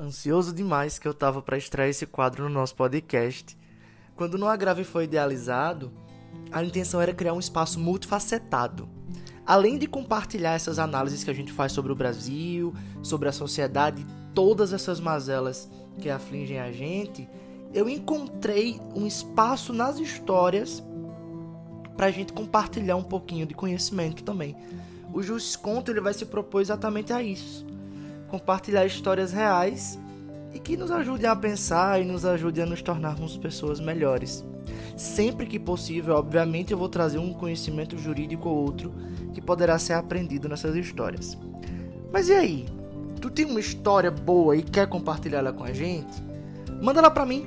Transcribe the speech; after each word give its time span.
Ansioso 0.00 0.54
demais 0.54 0.98
que 0.98 1.06
eu 1.06 1.12
tava 1.12 1.42
para 1.42 1.58
estrear 1.58 1.86
esse 1.86 2.06
quadro 2.06 2.44
no 2.44 2.48
nosso 2.48 2.74
podcast. 2.74 3.54
Quando 4.16 4.38
No 4.38 4.48
Agrave 4.48 4.82
foi 4.82 5.04
idealizado, 5.04 5.92
a 6.50 6.64
intenção 6.64 7.02
era 7.02 7.12
criar 7.12 7.34
um 7.34 7.38
espaço 7.38 7.78
multifacetado. 7.78 8.88
Além 9.44 9.76
de 9.76 9.86
compartilhar 9.86 10.54
essas 10.54 10.78
análises 10.78 11.22
que 11.22 11.30
a 11.30 11.34
gente 11.34 11.52
faz 11.52 11.72
sobre 11.72 11.92
o 11.92 11.94
Brasil, 11.94 12.72
sobre 13.02 13.28
a 13.28 13.32
sociedade, 13.32 14.06
todas 14.34 14.72
essas 14.72 14.98
mazelas 15.00 15.70
que 15.98 16.08
afligem 16.08 16.58
a 16.58 16.72
gente, 16.72 17.28
eu 17.74 17.86
encontrei 17.86 18.80
um 18.96 19.06
espaço 19.06 19.70
nas 19.70 19.98
histórias 19.98 20.82
para 21.94 22.06
a 22.06 22.10
gente 22.10 22.32
compartilhar 22.32 22.96
um 22.96 23.04
pouquinho 23.04 23.44
de 23.44 23.52
conhecimento 23.52 24.24
também. 24.24 24.56
O 25.12 25.22
Jus 25.22 25.56
Conto 25.56 25.90
ele 25.90 26.00
vai 26.00 26.14
se 26.14 26.24
propor 26.24 26.62
exatamente 26.62 27.12
a 27.12 27.22
isso 27.22 27.68
compartilhar 28.30 28.86
histórias 28.86 29.32
reais 29.32 29.98
e 30.54 30.58
que 30.58 30.76
nos 30.76 30.90
ajudem 30.90 31.28
a 31.28 31.36
pensar 31.36 32.00
e 32.00 32.04
nos 32.04 32.24
ajudem 32.24 32.64
a 32.64 32.66
nos 32.66 32.80
tornarmos 32.80 33.36
pessoas 33.36 33.80
melhores. 33.80 34.44
Sempre 34.96 35.46
que 35.46 35.58
possível, 35.58 36.14
obviamente, 36.14 36.72
eu 36.72 36.78
vou 36.78 36.88
trazer 36.88 37.18
um 37.18 37.32
conhecimento 37.32 37.98
jurídico 37.98 38.48
ou 38.48 38.56
outro 38.56 38.92
que 39.32 39.40
poderá 39.40 39.78
ser 39.78 39.94
aprendido 39.94 40.48
nessas 40.48 40.74
histórias. 40.76 41.36
Mas 42.12 42.28
e 42.28 42.32
aí? 42.32 42.68
Tu 43.20 43.30
tem 43.30 43.44
uma 43.44 43.60
história 43.60 44.10
boa 44.10 44.56
e 44.56 44.62
quer 44.62 44.88
compartilhar 44.88 45.38
ela 45.38 45.52
com 45.52 45.64
a 45.64 45.72
gente? 45.72 46.22
Manda 46.80 47.00
ela 47.00 47.10
pra 47.10 47.26
mim 47.26 47.46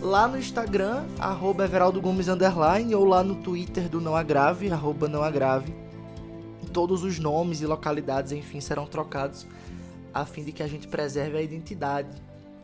lá 0.00 0.26
no 0.26 0.38
Instagram, 0.38 1.04
arroba 1.18 1.64
Everaldo 1.64 2.00
Gomes 2.00 2.28
Underline, 2.28 2.94
ou 2.94 3.04
lá 3.04 3.22
no 3.22 3.34
Twitter 3.36 3.88
do 3.88 4.00
Não 4.00 4.16
Agrave, 4.16 4.70
arroba 4.72 5.08
Não 5.08 5.22
Agrave. 5.22 5.74
Todos 6.72 7.02
os 7.02 7.18
nomes 7.18 7.60
e 7.60 7.66
localidades, 7.66 8.32
enfim, 8.32 8.60
serão 8.60 8.86
trocados 8.86 9.46
a 10.12 10.24
fim 10.24 10.44
de 10.44 10.52
que 10.52 10.62
a 10.62 10.66
gente 10.66 10.88
preserve 10.88 11.36
a 11.36 11.42
identidade 11.42 12.10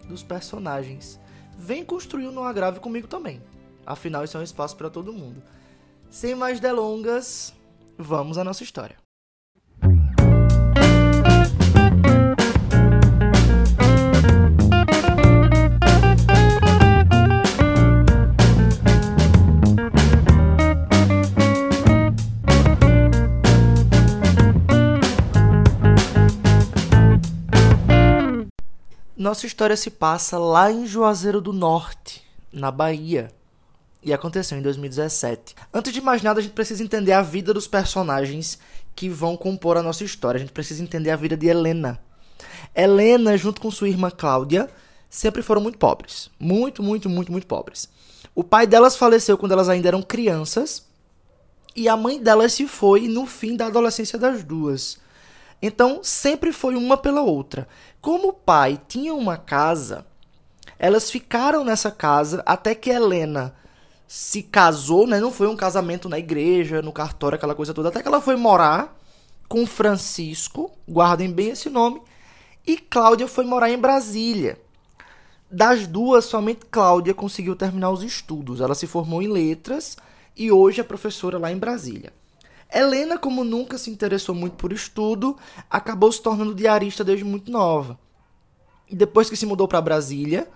dos 0.08 0.22
personagens. 0.22 1.20
Vem 1.56 1.84
construir 1.84 2.26
o 2.26 2.32
No 2.32 2.42
Agrave 2.42 2.80
comigo 2.80 3.06
também. 3.06 3.42
Afinal, 3.84 4.24
isso 4.24 4.36
é 4.36 4.40
um 4.40 4.44
espaço 4.44 4.76
para 4.76 4.90
todo 4.90 5.12
mundo. 5.12 5.42
Sem 6.10 6.34
mais 6.34 6.60
delongas, 6.60 7.54
vamos 7.96 8.38
à 8.38 8.44
nossa 8.44 8.62
história. 8.62 9.05
Nossa 29.26 29.44
história 29.44 29.76
se 29.76 29.90
passa 29.90 30.38
lá 30.38 30.70
em 30.70 30.86
Juazeiro 30.86 31.40
do 31.40 31.52
Norte, 31.52 32.22
na 32.52 32.70
Bahia. 32.70 33.28
E 34.00 34.12
aconteceu 34.12 34.56
em 34.56 34.62
2017. 34.62 35.56
Antes 35.74 35.92
de 35.92 36.00
mais 36.00 36.22
nada, 36.22 36.38
a 36.38 36.42
gente 36.44 36.52
precisa 36.52 36.80
entender 36.80 37.10
a 37.10 37.22
vida 37.22 37.52
dos 37.52 37.66
personagens 37.66 38.56
que 38.94 39.08
vão 39.08 39.36
compor 39.36 39.76
a 39.76 39.82
nossa 39.82 40.04
história. 40.04 40.38
A 40.38 40.40
gente 40.40 40.52
precisa 40.52 40.80
entender 40.80 41.10
a 41.10 41.16
vida 41.16 41.36
de 41.36 41.48
Helena. 41.48 42.00
Helena, 42.72 43.36
junto 43.36 43.60
com 43.60 43.68
sua 43.68 43.88
irmã 43.88 44.12
Cláudia, 44.12 44.70
sempre 45.10 45.42
foram 45.42 45.60
muito 45.60 45.76
pobres. 45.76 46.30
Muito, 46.38 46.80
muito, 46.80 47.10
muito, 47.10 47.32
muito 47.32 47.48
pobres. 47.48 47.88
O 48.32 48.44
pai 48.44 48.64
delas 48.64 48.96
faleceu 48.96 49.36
quando 49.36 49.50
elas 49.50 49.68
ainda 49.68 49.88
eram 49.88 50.02
crianças. 50.02 50.86
E 51.74 51.88
a 51.88 51.96
mãe 51.96 52.22
delas 52.22 52.52
se 52.52 52.68
foi 52.68 53.08
no 53.08 53.26
fim 53.26 53.56
da 53.56 53.66
adolescência 53.66 54.20
das 54.20 54.44
duas. 54.44 55.04
Então, 55.60 56.00
sempre 56.02 56.52
foi 56.52 56.76
uma 56.76 56.96
pela 56.96 57.22
outra. 57.22 57.66
Como 58.00 58.28
o 58.28 58.32
pai 58.32 58.80
tinha 58.86 59.14
uma 59.14 59.36
casa, 59.36 60.06
elas 60.78 61.10
ficaram 61.10 61.64
nessa 61.64 61.90
casa 61.90 62.42
até 62.46 62.74
que 62.74 62.90
Helena 62.90 63.54
se 64.06 64.42
casou, 64.42 65.06
né? 65.06 65.18
Não 65.18 65.32
foi 65.32 65.48
um 65.48 65.56
casamento 65.56 66.08
na 66.08 66.18
igreja, 66.18 66.82
no 66.82 66.92
cartório, 66.92 67.36
aquela 67.36 67.54
coisa 67.54 67.74
toda, 67.74 67.88
até 67.88 68.02
que 68.02 68.08
ela 68.08 68.20
foi 68.20 68.36
morar 68.36 68.96
com 69.48 69.66
Francisco, 69.66 70.70
guardem 70.88 71.32
bem 71.32 71.50
esse 71.50 71.70
nome, 71.70 72.00
e 72.66 72.76
Cláudia 72.76 73.28
foi 73.28 73.44
morar 73.44 73.70
em 73.70 73.78
Brasília. 73.78 74.60
Das 75.50 75.86
duas, 75.86 76.24
somente 76.24 76.66
Cláudia 76.66 77.14
conseguiu 77.14 77.54
terminar 77.54 77.90
os 77.90 78.02
estudos. 78.02 78.60
Ela 78.60 78.74
se 78.74 78.86
formou 78.86 79.22
em 79.22 79.28
letras 79.28 79.96
e 80.36 80.50
hoje 80.50 80.80
é 80.80 80.84
professora 80.84 81.38
lá 81.38 81.52
em 81.52 81.58
Brasília. 81.58 82.12
Helena, 82.72 83.16
como 83.18 83.44
nunca 83.44 83.78
se 83.78 83.90
interessou 83.90 84.34
muito 84.34 84.54
por 84.54 84.72
estudo, 84.72 85.36
acabou 85.70 86.10
se 86.10 86.20
tornando 86.20 86.54
diarista 86.54 87.04
desde 87.04 87.24
muito 87.24 87.50
nova. 87.50 87.98
E 88.88 88.94
depois 88.94 89.30
que 89.30 89.36
se 89.36 89.46
mudou 89.46 89.66
para 89.66 89.80
Brasília, 89.80 90.48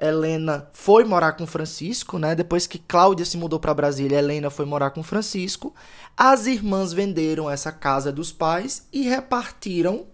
Helena 0.00 0.68
foi 0.72 1.04
morar 1.04 1.32
com 1.32 1.46
Francisco, 1.46 2.18
né? 2.18 2.34
Depois 2.34 2.66
que 2.66 2.78
Cláudia 2.78 3.24
se 3.24 3.36
mudou 3.36 3.60
para 3.60 3.74
Brasília, 3.74 4.18
Helena 4.18 4.50
foi 4.50 4.64
morar 4.64 4.90
com 4.90 5.02
Francisco. 5.02 5.74
As 6.16 6.46
irmãs 6.46 6.92
venderam 6.92 7.50
essa 7.50 7.72
casa 7.72 8.12
dos 8.12 8.32
pais 8.32 8.86
e 8.92 9.02
repartiram 9.02 10.06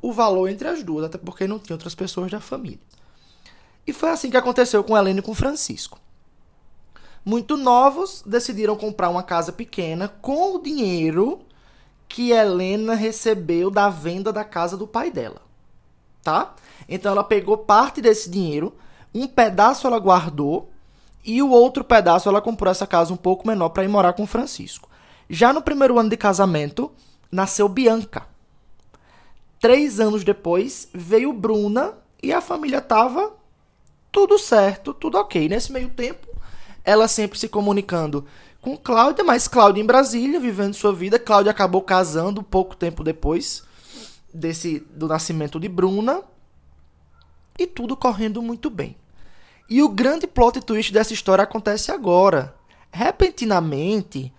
o 0.00 0.12
valor 0.12 0.48
entre 0.48 0.68
as 0.68 0.82
duas, 0.82 1.04
até 1.04 1.18
porque 1.18 1.46
não 1.46 1.58
tinha 1.58 1.74
outras 1.74 1.94
pessoas 1.94 2.30
da 2.30 2.40
família. 2.40 2.80
E 3.86 3.92
foi 3.92 4.10
assim 4.10 4.30
que 4.30 4.36
aconteceu 4.36 4.82
com 4.82 4.96
Helena 4.96 5.20
e 5.20 5.22
com 5.22 5.34
Francisco 5.34 6.03
muito 7.24 7.56
novos, 7.56 8.22
decidiram 8.26 8.76
comprar 8.76 9.08
uma 9.08 9.22
casa 9.22 9.50
pequena 9.50 10.08
com 10.08 10.54
o 10.54 10.62
dinheiro 10.62 11.40
que 12.06 12.30
Helena 12.30 12.94
recebeu 12.94 13.70
da 13.70 13.88
venda 13.88 14.32
da 14.32 14.44
casa 14.44 14.76
do 14.76 14.86
pai 14.86 15.10
dela. 15.10 15.42
Tá? 16.22 16.54
Então 16.88 17.12
ela 17.12 17.24
pegou 17.24 17.58
parte 17.58 18.00
desse 18.00 18.30
dinheiro, 18.30 18.74
um 19.14 19.26
pedaço 19.26 19.86
ela 19.86 19.98
guardou 19.98 20.70
e 21.24 21.42
o 21.42 21.50
outro 21.50 21.82
pedaço 21.82 22.28
ela 22.28 22.42
comprou 22.42 22.70
essa 22.70 22.86
casa 22.86 23.12
um 23.12 23.16
pouco 23.16 23.46
menor 23.46 23.70
para 23.70 23.84
ir 23.84 23.88
morar 23.88 24.12
com 24.12 24.26
Francisco. 24.26 24.88
Já 25.28 25.52
no 25.52 25.62
primeiro 25.62 25.98
ano 25.98 26.10
de 26.10 26.16
casamento, 26.16 26.92
nasceu 27.32 27.68
Bianca. 27.68 28.26
Três 29.58 29.98
anos 29.98 30.22
depois, 30.22 30.88
veio 30.92 31.32
Bruna 31.32 31.94
e 32.22 32.32
a 32.32 32.42
família 32.42 32.82
tava 32.82 33.32
tudo 34.12 34.38
certo, 34.38 34.92
tudo 34.92 35.16
ok. 35.16 35.48
Nesse 35.48 35.72
meio 35.72 35.88
tempo, 35.88 36.33
ela 36.84 37.08
sempre 37.08 37.38
se 37.38 37.48
comunicando 37.48 38.26
com 38.60 38.76
Cláudia, 38.76 39.24
mas 39.24 39.48
Cláudia 39.48 39.82
em 39.82 39.86
Brasília, 39.86 40.38
vivendo 40.38 40.74
sua 40.74 40.92
vida. 40.92 41.18
Cláudia 41.18 41.50
acabou 41.50 41.82
casando 41.82 42.42
pouco 42.42 42.76
tempo 42.76 43.02
depois 43.02 43.62
desse 44.32 44.80
do 44.90 45.06
nascimento 45.06 45.58
de 45.58 45.68
Bruna. 45.68 46.22
E 47.58 47.66
tudo 47.66 47.96
correndo 47.96 48.42
muito 48.42 48.68
bem. 48.68 48.96
E 49.68 49.82
o 49.82 49.88
grande 49.88 50.26
plot 50.26 50.60
twist 50.60 50.92
dessa 50.92 51.14
história 51.14 51.44
acontece 51.44 51.92
agora. 51.92 52.54
Repentinamente, 52.90 54.32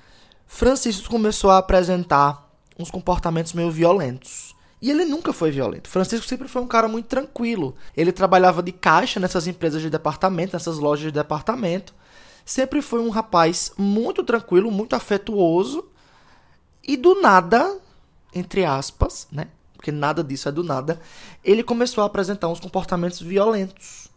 Francisco 0.45 1.09
começou 1.09 1.49
a 1.49 1.57
apresentar 1.57 2.49
uns 2.77 2.91
comportamentos 2.91 3.53
meio 3.53 3.71
violentos. 3.71 4.55
E 4.81 4.91
ele 4.91 5.05
nunca 5.05 5.33
foi 5.33 5.49
violento. 5.49 5.87
Francisco 5.87 6.27
sempre 6.27 6.47
foi 6.47 6.61
um 6.61 6.67
cara 6.67 6.87
muito 6.87 7.07
tranquilo. 7.07 7.75
Ele 7.95 8.11
trabalhava 8.11 8.61
de 8.61 8.71
caixa 8.71 9.19
nessas 9.19 9.47
empresas 9.47 9.81
de 9.81 9.89
departamento, 9.89 10.53
nessas 10.53 10.77
lojas 10.77 11.05
de 11.05 11.11
departamento 11.11 11.93
sempre 12.45 12.81
foi 12.81 12.99
um 12.99 13.09
rapaz 13.09 13.73
muito 13.75 14.23
tranquilo, 14.23 14.71
muito 14.71 14.95
afetuoso 14.95 15.83
e 16.87 16.95
do 16.95 17.19
nada, 17.19 17.79
entre 18.33 18.63
aspas, 18.63 19.27
né? 19.31 19.47
Porque 19.73 19.91
nada 19.91 20.23
disso 20.23 20.47
é 20.47 20.51
do 20.51 20.63
nada, 20.63 21.01
ele 21.43 21.63
começou 21.63 22.03
a 22.03 22.07
apresentar 22.07 22.47
uns 22.47 22.59
comportamentos 22.59 23.19
violentos. 23.19 24.07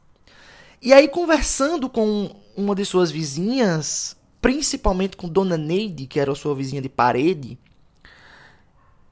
E 0.80 0.92
aí, 0.92 1.08
conversando 1.08 1.88
com 1.88 2.30
uma 2.56 2.74
de 2.74 2.84
suas 2.84 3.10
vizinhas, 3.10 4.16
principalmente 4.40 5.16
com 5.16 5.28
Dona 5.28 5.56
Neide, 5.56 6.06
que 6.06 6.20
era 6.20 6.34
sua 6.34 6.54
vizinha 6.54 6.80
de 6.80 6.88
parede, 6.88 7.58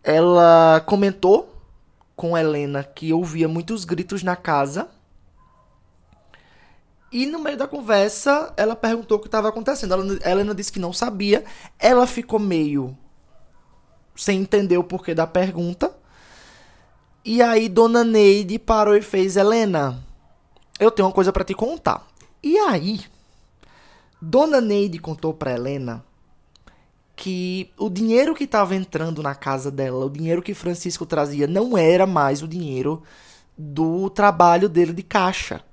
ela 0.05 0.81
comentou 0.87 1.53
com 2.15 2.39
Helena 2.39 2.85
que 2.85 3.13
ouvia 3.13 3.49
muitos 3.49 3.85
gritos 3.85 4.23
na 4.23 4.37
casa 4.37 4.89
e 7.11 7.25
no 7.27 7.39
meio 7.39 7.57
da 7.57 7.69
conversa, 7.69 8.53
ela 8.57 8.75
perguntou 8.75 9.19
o 9.19 9.21
que 9.21 9.29
estava 9.29 9.49
acontecendo. 9.49 9.95
Ela, 9.95 10.19
Helena 10.25 10.55
disse 10.55 10.73
que 10.73 10.81
não 10.81 10.93
sabia. 10.93 11.45
Ela 11.79 12.07
ficou 12.07 12.39
meio 12.39 12.97
sem 14.15 14.41
entender 14.41 14.77
o 14.77 14.85
porquê 14.85 15.15
da 15.15 15.27
pergunta. 15.27 15.95
E 17.25 17.41
aí, 17.43 17.69
Dona 17.69 18.03
Neide 18.03 18.59
parou 18.59 18.97
e 18.97 19.03
fez: 19.03 19.37
Helena, 19.37 20.03
eu 20.81 20.91
tenho 20.91 21.07
uma 21.07 21.15
coisa 21.15 21.33
para 21.33 21.45
te 21.45 21.55
contar. 21.55 22.07
E 22.43 22.59
aí, 22.59 23.01
Dona 24.21 24.61
Neide 24.61 24.99
contou 24.99 25.33
para 25.33 25.53
Helena 25.53 26.05
que 27.15 27.73
o 27.79 27.89
dinheiro 27.89 28.35
que 28.35 28.45
estava 28.45 28.75
entrando 28.75 29.23
na 29.23 29.35
casa 29.35 29.71
dela, 29.71 30.05
o 30.05 30.11
dinheiro 30.11 30.43
que 30.43 30.53
Francisco 30.53 31.07
trazia, 31.07 31.47
não 31.47 31.79
era 31.79 32.05
mais 32.05 32.43
o 32.43 32.49
dinheiro 32.49 33.03
do 33.57 34.11
trabalho 34.11 34.69
dele 34.69 34.93
de 34.93 35.03
caixa 35.03 35.65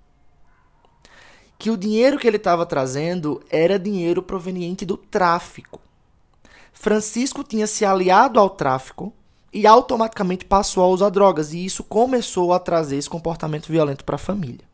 que 1.64 1.72
o 1.72 1.78
dinheiro 1.78 2.20
que 2.20 2.28
ele 2.28 2.36
estava 2.36 2.66
trazendo 2.66 3.42
era 3.50 3.80
dinheiro 3.80 4.22
proveniente 4.22 4.84
do 4.84 4.98
tráfico. 4.98 5.80
Francisco 6.74 7.42
tinha 7.42 7.66
se 7.66 7.86
aliado 7.86 8.38
ao 8.38 8.50
tráfico 8.50 9.14
e 9.54 9.66
automaticamente 9.66 10.44
passou 10.44 10.84
a 10.84 10.88
usar 10.88 11.08
drogas. 11.08 11.54
E 11.54 11.64
isso 11.64 11.82
começou 11.82 12.52
a 12.52 12.60
trazer 12.60 12.98
esse 12.98 13.10
comportamento 13.10 13.72
violento 13.72 14.04
para 14.04 14.16
a 14.16 14.20
família. 14.20 14.66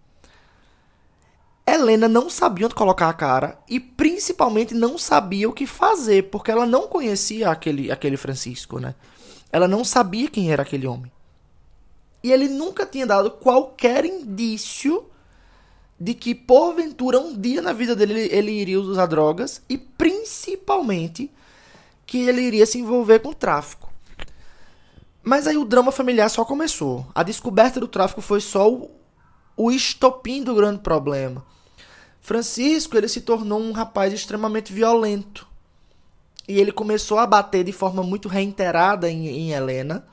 Helena 1.64 2.08
não 2.08 2.28
sabia 2.28 2.66
onde 2.66 2.74
colocar 2.74 3.10
a 3.10 3.14
cara 3.14 3.60
e 3.70 3.80
principalmente 3.80 4.74
não 4.74 4.98
sabia 4.98 5.48
o 5.48 5.54
que 5.54 5.68
fazer, 5.68 6.32
porque 6.32 6.50
ela 6.50 6.66
não 6.66 6.88
conhecia 6.88 7.52
aquele, 7.52 7.92
aquele 7.92 8.18
Francisco, 8.18 8.80
né? 8.80 8.96
Ela 9.52 9.68
não 9.68 9.84
sabia 9.84 10.28
quem 10.28 10.52
era 10.52 10.64
aquele 10.64 10.88
homem. 10.88 11.12
E 12.24 12.32
ele 12.32 12.48
nunca 12.48 12.84
tinha 12.84 13.06
dado 13.06 13.30
qualquer 13.30 14.06
indício 14.06 15.06
de 16.00 16.14
que, 16.14 16.34
porventura, 16.34 17.20
um 17.20 17.38
dia 17.38 17.62
na 17.62 17.74
vida 17.74 17.96
dele 17.96 18.30
ele 18.32 18.52
iria 18.52 18.80
usar 18.80 19.06
drogas 19.06 19.62
e 19.68 19.78
principalmente 19.78 21.30
que 22.06 22.20
ele 22.20 22.42
iria 22.42 22.66
se 22.66 22.80
envolver 22.80 23.20
com 23.20 23.34
tráfico. 23.34 23.92
Mas 25.22 25.46
aí 25.46 25.58
o 25.58 25.66
drama 25.66 25.92
familiar 25.92 26.30
só 26.30 26.46
começou. 26.46 27.06
A 27.14 27.22
descoberta 27.22 27.80
do 27.80 27.88
tráfico 27.88 28.22
foi 28.22 28.40
só 28.40 28.72
o, 28.72 28.90
o 29.58 29.70
estopim 29.70 30.42
do 30.42 30.56
grande 30.56 30.80
problema. 30.80 31.46
Francisco 32.22 32.98
ele 32.98 33.08
se 33.08 33.22
tornou 33.22 33.60
um 33.60 33.72
rapaz 33.72 34.14
extremamente 34.14 34.72
violento. 34.72 35.48
E 36.48 36.60
ele 36.60 36.72
começou 36.72 37.20
a 37.20 37.28
bater 37.28 37.64
de 37.64 37.72
forma 37.72 38.02
muito 38.02 38.28
reiterada 38.28 39.10
em, 39.10 39.28
em 39.28 39.52
Helena. 39.52 40.06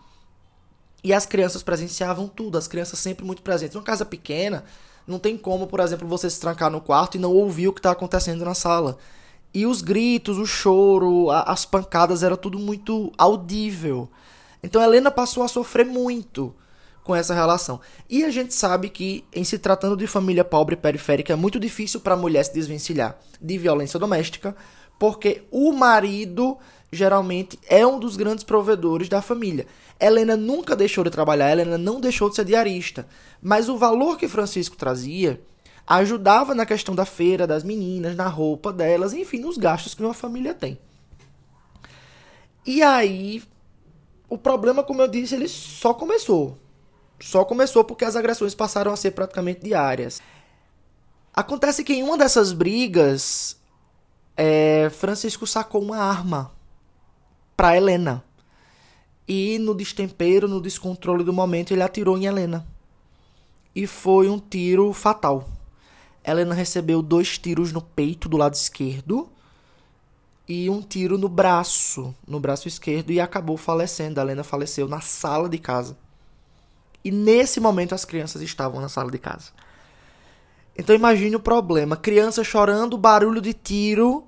E 1.03 1.15
as 1.15 1.25
crianças 1.25 1.63
presenciavam 1.63 2.29
tudo, 2.29 2.59
as 2.59 2.69
crianças 2.69 2.99
sempre 2.99 3.25
muito 3.25 3.41
presentes. 3.41 3.77
Uma 3.77 3.83
casa 3.83 4.05
pequena, 4.05 4.65
não 5.07 5.19
tem 5.19 5.37
como, 5.37 5.67
por 5.67 5.81
exemplo, 5.81 6.09
você 6.09 6.29
se 6.29 6.41
trancar 6.41 6.71
no 6.71 6.81
quarto 6.81 7.17
e 7.17 7.21
não 7.21 7.33
ouvir 7.33 7.69
o 7.69 7.73
que 7.73 7.79
está 7.79 7.93
acontecendo 7.93 8.45
na 8.45 8.55
sala. 8.55 8.99
E 9.55 9.67
os 9.67 9.81
gritos, 9.81 10.39
o 10.39 10.47
choro, 10.47 11.31
a, 11.31 11.43
as 11.43 11.65
pancadas, 11.65 12.23
era 12.23 12.37
tudo 12.37 12.59
muito 12.59 13.13
audível. 13.17 14.09
Então 14.63 14.83
Helena 14.83 15.11
passou 15.11 15.43
a 15.43 15.49
sofrer 15.49 15.87
muito 15.87 16.55
com 17.05 17.15
essa 17.15 17.33
relação. 17.33 17.81
E 18.11 18.25
a 18.25 18.31
gente 18.31 18.53
sabe 18.53 18.89
que, 18.89 19.25
em 19.33 19.45
se 19.45 19.59
tratando 19.59 19.97
de 19.97 20.09
família 20.09 20.45
pobre 20.45 20.75
periférica, 20.75 21.33
é 21.33 21.37
muito 21.37 21.61
difícil 21.61 22.01
para 22.01 22.15
a 22.15 22.17
mulher 22.17 22.45
se 22.45 22.53
desvencilhar 22.53 23.17
de 23.41 23.57
violência 23.57 23.99
doméstica, 23.99 24.57
porque 24.99 25.45
o 25.53 25.73
marido 25.73 26.59
geralmente 26.91 27.59
é 27.69 27.87
um 27.87 28.01
dos 28.01 28.17
grandes 28.17 28.43
provedores 28.43 29.09
da 29.09 29.23
família. 29.23 29.67
Helena 29.99 30.37
nunca 30.37 30.77
deixou 30.77 31.03
de 31.05 31.11
trabalhar, 31.11 31.51
Helena 31.51 31.79
não 31.79 32.01
deixou 32.01 32.29
de 32.29 32.37
ser 32.37 32.45
diarista, 32.45 33.07
mas 33.41 33.69
o 33.69 33.79
valor 33.79 34.17
que 34.19 34.29
Francisco 34.29 34.77
trazia 34.77 35.41
ajudava 35.87 36.55
na 36.55 36.67
questão 36.67 36.95
da 36.95 37.05
feira 37.05 37.47
das 37.47 37.63
meninas, 37.63 38.17
na 38.17 38.27
roupa 38.27 38.73
delas, 38.73 39.13
enfim, 39.13 39.39
nos 39.39 39.57
gastos 39.57 39.95
que 39.95 40.03
uma 40.03 40.13
família 40.13 40.53
tem. 40.53 40.79
E 42.67 42.83
aí, 42.83 43.43
o 44.29 44.37
problema, 44.37 44.83
como 44.83 45.01
eu 45.01 45.07
disse, 45.07 45.37
ele 45.37 45.47
só 45.47 45.95
começou. 45.95 46.59
Só 47.21 47.45
começou 47.45 47.85
porque 47.85 48.05
as 48.05 48.17
agressões 48.17 48.55
passaram 48.55 48.93
a 48.93 48.97
ser 48.97 49.13
praticamente 49.13 49.61
diárias. 49.61 50.21
Acontece 51.33 51.85
que 51.85 51.95
em 51.95 52.03
uma 52.03 52.19
dessas 52.19 52.53
brigas, 52.53 53.57
é, 54.37 54.91
Francisco 54.91 55.47
sacou 55.47 55.81
uma 55.81 55.99
arma 55.99 56.53
para 57.57 57.77
Helena. 57.77 58.25
E 59.29 59.59
no 59.59 59.75
destempero, 59.75 60.47
no 60.47 60.61
descontrole 60.61 61.25
do 61.25 61.33
momento, 61.33 61.73
ele 61.73 61.83
atirou 61.83 62.17
em 62.17 62.27
Helena. 62.27 62.67
E 63.75 63.87
foi 63.87 64.29
um 64.29 64.39
tiro 64.39 64.93
fatal. 64.93 65.49
Helena 66.25 66.55
recebeu 66.55 67.03
dois 67.03 67.39
tiros 67.39 67.73
no 67.73 67.81
peito 67.81 68.29
do 68.29 68.37
lado 68.37 68.55
esquerdo 68.55 69.29
e 70.49 70.71
um 70.71 70.81
tiro 70.81 71.19
no 71.19 71.29
braço, 71.29 72.15
no 72.27 72.39
braço 72.39 72.69
esquerdo, 72.69 73.11
e 73.11 73.21
acabou 73.21 73.57
falecendo. 73.57 74.21
A 74.21 74.23
Helena 74.23 74.45
faleceu 74.45 74.89
na 74.89 75.01
sala 75.01 75.49
de 75.49 75.59
casa. 75.59 75.97
E 77.05 77.11
nesse 77.11 77.61
momento 77.61 77.95
as 77.95 78.05
crianças 78.05 78.43
estavam 78.43 78.81
na 78.81 78.89
sala 78.89 79.11
de 79.11 79.19
casa. 79.19 79.51
Então 80.77 80.95
imagine 80.95 81.35
o 81.37 81.41
problema: 81.41 81.97
criança 81.97 82.45
chorando, 82.45 82.99
barulho 82.99 83.41
de 83.41 83.53
tiro, 83.53 84.25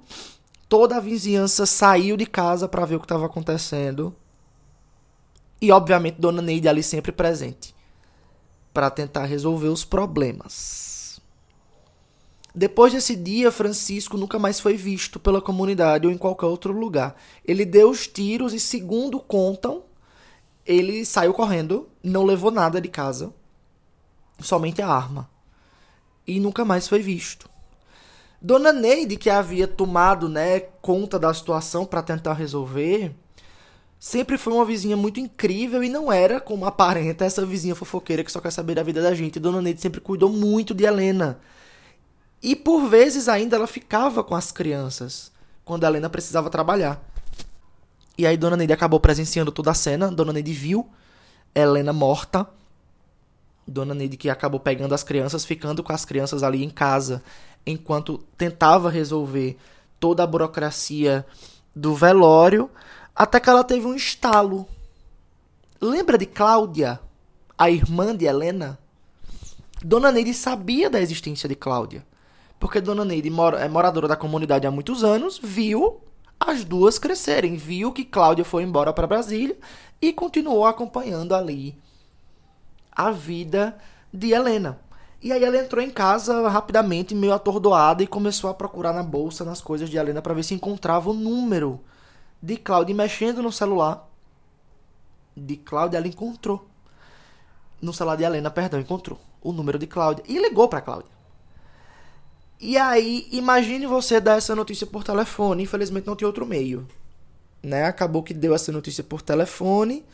toda 0.69 0.97
a 0.97 1.01
vizinhança 1.01 1.67
saiu 1.67 2.17
de 2.17 2.27
casa 2.27 2.69
para 2.69 2.85
ver 2.85 2.97
o 2.97 3.01
que 3.01 3.05
estava 3.05 3.27
acontecendo. 3.27 4.15
E 5.61 5.73
obviamente 5.73 6.21
Dona 6.21 6.41
Neide 6.41 6.69
ali 6.69 6.83
sempre 6.83 7.13
presente 7.13 7.75
para 8.73 8.91
tentar 8.91 9.25
resolver 9.25 9.69
os 9.69 9.85
problemas. 9.85 11.21
Depois 12.55 12.93
desse 12.93 13.15
dia, 13.15 13.53
Francisco 13.53 14.17
nunca 14.17 14.39
mais 14.39 14.59
foi 14.59 14.77
visto 14.77 15.21
pela 15.21 15.41
comunidade 15.41 16.07
ou 16.07 16.13
em 16.13 16.19
qualquer 16.19 16.47
outro 16.47 16.73
lugar. 16.73 17.17
Ele 17.45 17.65
deu 17.65 17.91
os 17.91 18.07
tiros 18.07 18.53
e, 18.53 18.61
segundo 18.61 19.21
contam, 19.21 19.85
ele 20.67 21.05
saiu 21.05 21.33
correndo, 21.33 21.89
não 22.03 22.25
levou 22.25 22.51
nada 22.51 22.81
de 22.81 22.89
casa, 22.89 23.33
somente 24.41 24.83
a 24.83 24.89
arma. 24.89 25.31
E 26.27 26.41
nunca 26.41 26.65
mais 26.65 26.89
foi 26.89 27.01
visto. 27.01 27.49
Dona 28.41 28.73
Neide, 28.73 29.17
que 29.17 29.31
havia 29.31 29.67
tomado 29.67 30.29
né, 30.29 30.61
conta 30.61 31.19
da 31.19 31.33
situação 31.33 31.85
para 31.85 32.03
tentar 32.03 32.35
resolver, 32.35 33.15
sempre 33.99 34.39
foi 34.39 34.53
uma 34.53 34.65
vizinha 34.65 34.97
muito 34.97 35.19
incrível 35.19 35.83
e 35.83 35.89
não 35.89 36.13
era, 36.13 36.41
como 36.41 36.65
aparenta, 36.65 37.25
essa 37.25 37.45
vizinha 37.45 37.75
fofoqueira 37.75 38.23
que 38.23 38.31
só 38.31 38.41
quer 38.41 38.51
saber 38.51 38.75
da 38.75 38.83
vida 38.83 39.03
da 39.03 39.15
gente. 39.15 39.41
Dona 39.41 39.61
Neide 39.61 39.81
sempre 39.81 40.01
cuidou 40.01 40.31
muito 40.31 40.75
de 40.75 40.85
Helena. 40.85 41.39
E 42.43 42.55
por 42.55 42.89
vezes 42.89 43.29
ainda 43.29 43.57
ela 43.57 43.67
ficava 43.67 44.23
com 44.23 44.35
as 44.35 44.53
crianças, 44.53 45.33
quando 45.65 45.85
a 45.85 45.89
Helena 45.89 46.09
precisava 46.09 46.49
trabalhar. 46.49 47.03
E 48.17 48.27
aí 48.27 48.37
Dona 48.37 48.57
Neide 48.57 48.73
acabou 48.73 49.01
presenciando 49.01 49.51
toda 49.51 49.71
a 49.71 49.75
cena. 49.75 50.11
Dona 50.11 50.33
Neide 50.33 50.53
viu 50.53 50.89
Helena 51.55 51.93
morta. 51.93 52.49
Dona 53.67 53.95
Neide 53.95 54.17
que 54.17 54.31
acabou 54.31 54.61
pegando 54.61 54.95
as 54.95 55.03
crianças, 55.03 55.45
ficando 55.45 55.83
com 55.83 55.93
as 55.93 56.05
crianças 56.05 56.43
ali 56.43 56.65
em 56.65 56.71
casa, 56.71 57.23
enquanto 57.67 58.19
tentava 58.37 58.89
resolver 58.89 59.57
toda 60.01 60.23
a 60.23 60.27
burocracia 60.27 61.27
do 61.75 61.95
velório, 61.95 62.71
até 63.19 63.41
que 63.41 63.51
ela 63.51 63.65
teve 63.65 63.85
um 63.85 63.97
estalo. 63.97 64.65
Lembra 65.81 66.17
de 66.17 66.25
Cláudia, 66.25 67.01
a 67.59 67.69
irmã 67.69 68.17
de 68.17 68.27
Helena? 68.27 68.79
Dona 69.83 70.13
Neide 70.13 70.33
sabia 70.33 70.89
da 70.89 71.01
existência 71.01 71.49
de 71.49 71.57
Cláudia. 71.57 72.07
Porque 72.61 72.81
Dona 72.81 73.05
Neide 73.05 73.29
é 73.59 73.69
moradora 73.69 74.07
da 74.07 74.15
comunidade 74.15 74.69
há 74.69 74.71
muitos 74.71 75.03
anos, 75.03 75.37
viu 75.43 76.01
as 76.39 76.63
duas 76.63 76.97
crescerem. 76.97 77.57
Viu 77.57 77.91
que 77.91 78.05
Cláudia 78.05 78.45
foi 78.45 78.63
embora 78.63 78.93
para 78.93 79.07
Brasília 79.09 79.59
e 80.01 80.13
continuou 80.13 80.65
acompanhando 80.65 81.35
ali 81.35 81.77
a 82.93 83.11
vida 83.11 83.77
de 84.15 84.31
Helena. 84.31 84.79
E 85.21 85.33
aí 85.33 85.43
ela 85.43 85.59
entrou 85.59 85.83
em 85.83 85.91
casa 85.91 86.49
rapidamente, 86.49 87.17
meio 87.17 87.35
atordoada, 87.35 88.01
e 88.01 88.07
começou 88.07 88.49
a 88.49 88.55
procurar 88.55 88.93
na 88.93 89.03
bolsa, 89.03 89.45
nas 89.45 89.61
coisas 89.61 89.91
de 89.91 89.97
Helena, 89.97 90.23
para 90.23 90.35
ver 90.35 90.45
se 90.45 90.55
encontrava 90.55 91.11
o 91.11 91.15
número 91.15 91.81
de 92.43 92.57
Cláudia. 92.57 92.95
Mexendo 92.95 93.43
no 93.43 93.53
celular 93.53 94.09
de 95.37 95.57
Cláudia, 95.57 95.99
ela 95.99 96.09
encontrou. 96.09 96.67
No 97.81 97.93
celular 97.93 98.17
de 98.17 98.25
Helena, 98.25 98.51
perdão, 98.51 98.81
encontrou 98.81 99.19
o 99.41 99.53
número 99.53 99.79
de 99.79 99.87
Cláudia. 99.87 100.25
E 100.29 100.39
ligou 100.39 100.69
para 100.69 100.81
Cláudia. 100.81 101.11
E 102.61 102.77
aí, 102.77 103.29
imagine 103.31 103.87
você 103.87 104.21
dar 104.21 104.37
essa 104.37 104.55
notícia 104.55 104.87
por 104.87 105.05
telefone. 105.05 105.63
Infelizmente 105.63 106.07
não 106.07 106.17
tinha 106.17 106.27
outro 106.27 106.45
meio. 106.45 106.87
Né? 107.63 107.85
Acabou 107.85 108.23
que 108.23 108.35
deu 108.35 108.55
essa 108.55 108.73
notícia 108.73 109.05
por 109.05 109.23
telefone. 109.23 110.05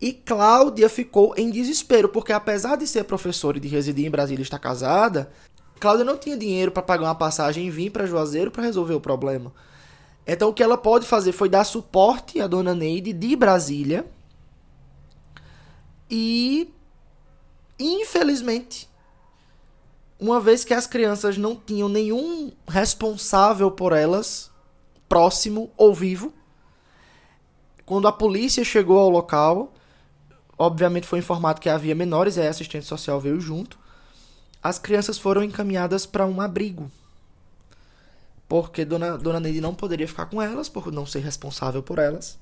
E 0.00 0.12
Cláudia 0.12 0.88
ficou 0.88 1.34
em 1.36 1.50
desespero, 1.50 2.08
porque 2.08 2.32
apesar 2.32 2.76
de 2.76 2.86
ser 2.86 3.04
professora 3.04 3.56
e 3.56 3.60
de 3.60 3.68
residir 3.68 4.06
em 4.06 4.10
Brasília 4.10 4.42
e 4.42 4.44
estar 4.44 4.58
casada, 4.58 5.30
Cláudia 5.78 6.04
não 6.04 6.16
tinha 6.16 6.36
dinheiro 6.36 6.72
para 6.72 6.82
pagar 6.82 7.06
uma 7.06 7.14
passagem 7.14 7.66
e 7.66 7.70
vir 7.70 7.90
para 7.90 8.06
Juazeiro 8.06 8.50
para 8.50 8.64
resolver 8.64 8.94
o 8.94 9.00
problema. 9.00 9.52
Então 10.26 10.50
o 10.50 10.54
que 10.54 10.62
ela 10.62 10.78
pode 10.78 11.06
fazer 11.06 11.32
foi 11.32 11.48
dar 11.48 11.64
suporte 11.64 12.40
à 12.40 12.46
dona 12.46 12.74
Neide 12.74 13.12
de 13.12 13.34
Brasília. 13.34 14.06
E 16.10 16.68
infelizmente 17.78 18.92
uma 20.22 20.38
vez 20.38 20.64
que 20.64 20.72
as 20.72 20.86
crianças 20.86 21.36
não 21.36 21.56
tinham 21.56 21.88
nenhum 21.88 22.52
responsável 22.68 23.72
por 23.72 23.92
elas, 23.92 24.52
próximo 25.08 25.72
ou 25.76 25.92
vivo. 25.92 26.32
Quando 27.84 28.06
a 28.06 28.12
polícia 28.12 28.62
chegou 28.62 29.00
ao 29.00 29.10
local, 29.10 29.74
obviamente 30.56 31.08
foi 31.08 31.18
informado 31.18 31.60
que 31.60 31.68
havia 31.68 31.92
menores 31.92 32.36
e 32.36 32.40
a 32.40 32.48
assistente 32.48 32.86
social 32.86 33.20
veio 33.20 33.40
junto. 33.40 33.76
As 34.62 34.78
crianças 34.78 35.18
foram 35.18 35.42
encaminhadas 35.42 36.06
para 36.06 36.24
um 36.24 36.40
abrigo. 36.40 36.88
Porque 38.52 38.84
Dona, 38.84 39.16
Dona 39.16 39.40
Neide 39.40 39.62
não 39.62 39.74
poderia 39.74 40.06
ficar 40.06 40.26
com 40.26 40.42
elas, 40.42 40.68
por 40.68 40.92
não 40.92 41.06
ser 41.06 41.20
responsável 41.20 41.82
por 41.82 41.98
elas. 41.98 42.38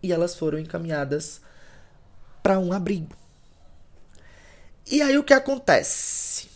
E 0.00 0.12
elas 0.12 0.36
foram 0.36 0.60
encaminhadas 0.60 1.40
para 2.40 2.56
um 2.56 2.72
abrigo. 2.72 3.16
E 4.88 5.02
aí 5.02 5.18
o 5.18 5.24
que 5.24 5.34
acontece? 5.34 6.48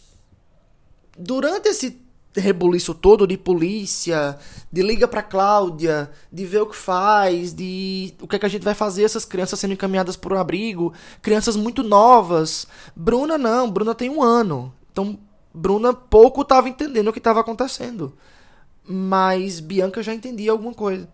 Durante 1.19 1.67
esse 1.67 2.01
rebuliço 2.37 2.95
todo 2.95 3.27
de 3.27 3.37
polícia, 3.37 4.39
de 4.71 4.83
liga 4.83 5.09
pra 5.09 5.21
Cláudia, 5.21 6.09
de 6.31 6.47
ver 6.47 6.61
o 6.61 6.67
que 6.67 6.77
faz, 6.77 7.53
de 7.53 8.15
o 8.21 8.29
que, 8.29 8.37
é 8.37 8.39
que 8.39 8.47
a 8.47 8.49
gente 8.49 8.63
vai 8.63 8.75
fazer 8.75 9.03
essas 9.03 9.25
crianças 9.25 9.59
sendo 9.59 9.75
encaminhadas 9.75 10.15
por 10.15 10.33
um 10.33 10.39
abrigo, 10.39 10.95
crianças 11.21 11.57
muito 11.57 11.83
novas. 11.83 12.69
Bruna 12.95 13.37
não, 13.37 13.69
Bruna 13.69 13.93
tem 13.93 14.09
um 14.09 14.23
ano. 14.23 14.73
Então, 14.93 15.19
Bruna 15.55 15.95
pouco 15.95 16.43
estava 16.43 16.69
entendendo 16.69 17.09
o 17.09 17.13
que 17.13 17.21
estava 17.21 17.41
acontecendo. 17.41 18.19
Mas 18.85 19.61
Bianca 19.61 20.03
já 20.03 20.13
entendia 20.13 20.51
alguma 20.51 20.75
coisa. 20.75 21.09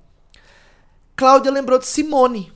Cláudia 1.15 1.53
lembrou 1.53 1.79
de 1.79 1.87
Simone. 1.87 2.51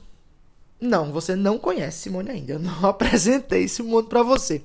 Não, 0.81 1.11
você 1.11 1.35
não 1.35 1.59
conhece 1.59 1.99
Simone 1.99 2.31
ainda. 2.31 2.53
Eu 2.53 2.59
não 2.59 2.83
apresentei 2.89 3.67
Simone 3.67 4.07
para 4.07 4.23
você. 4.23 4.63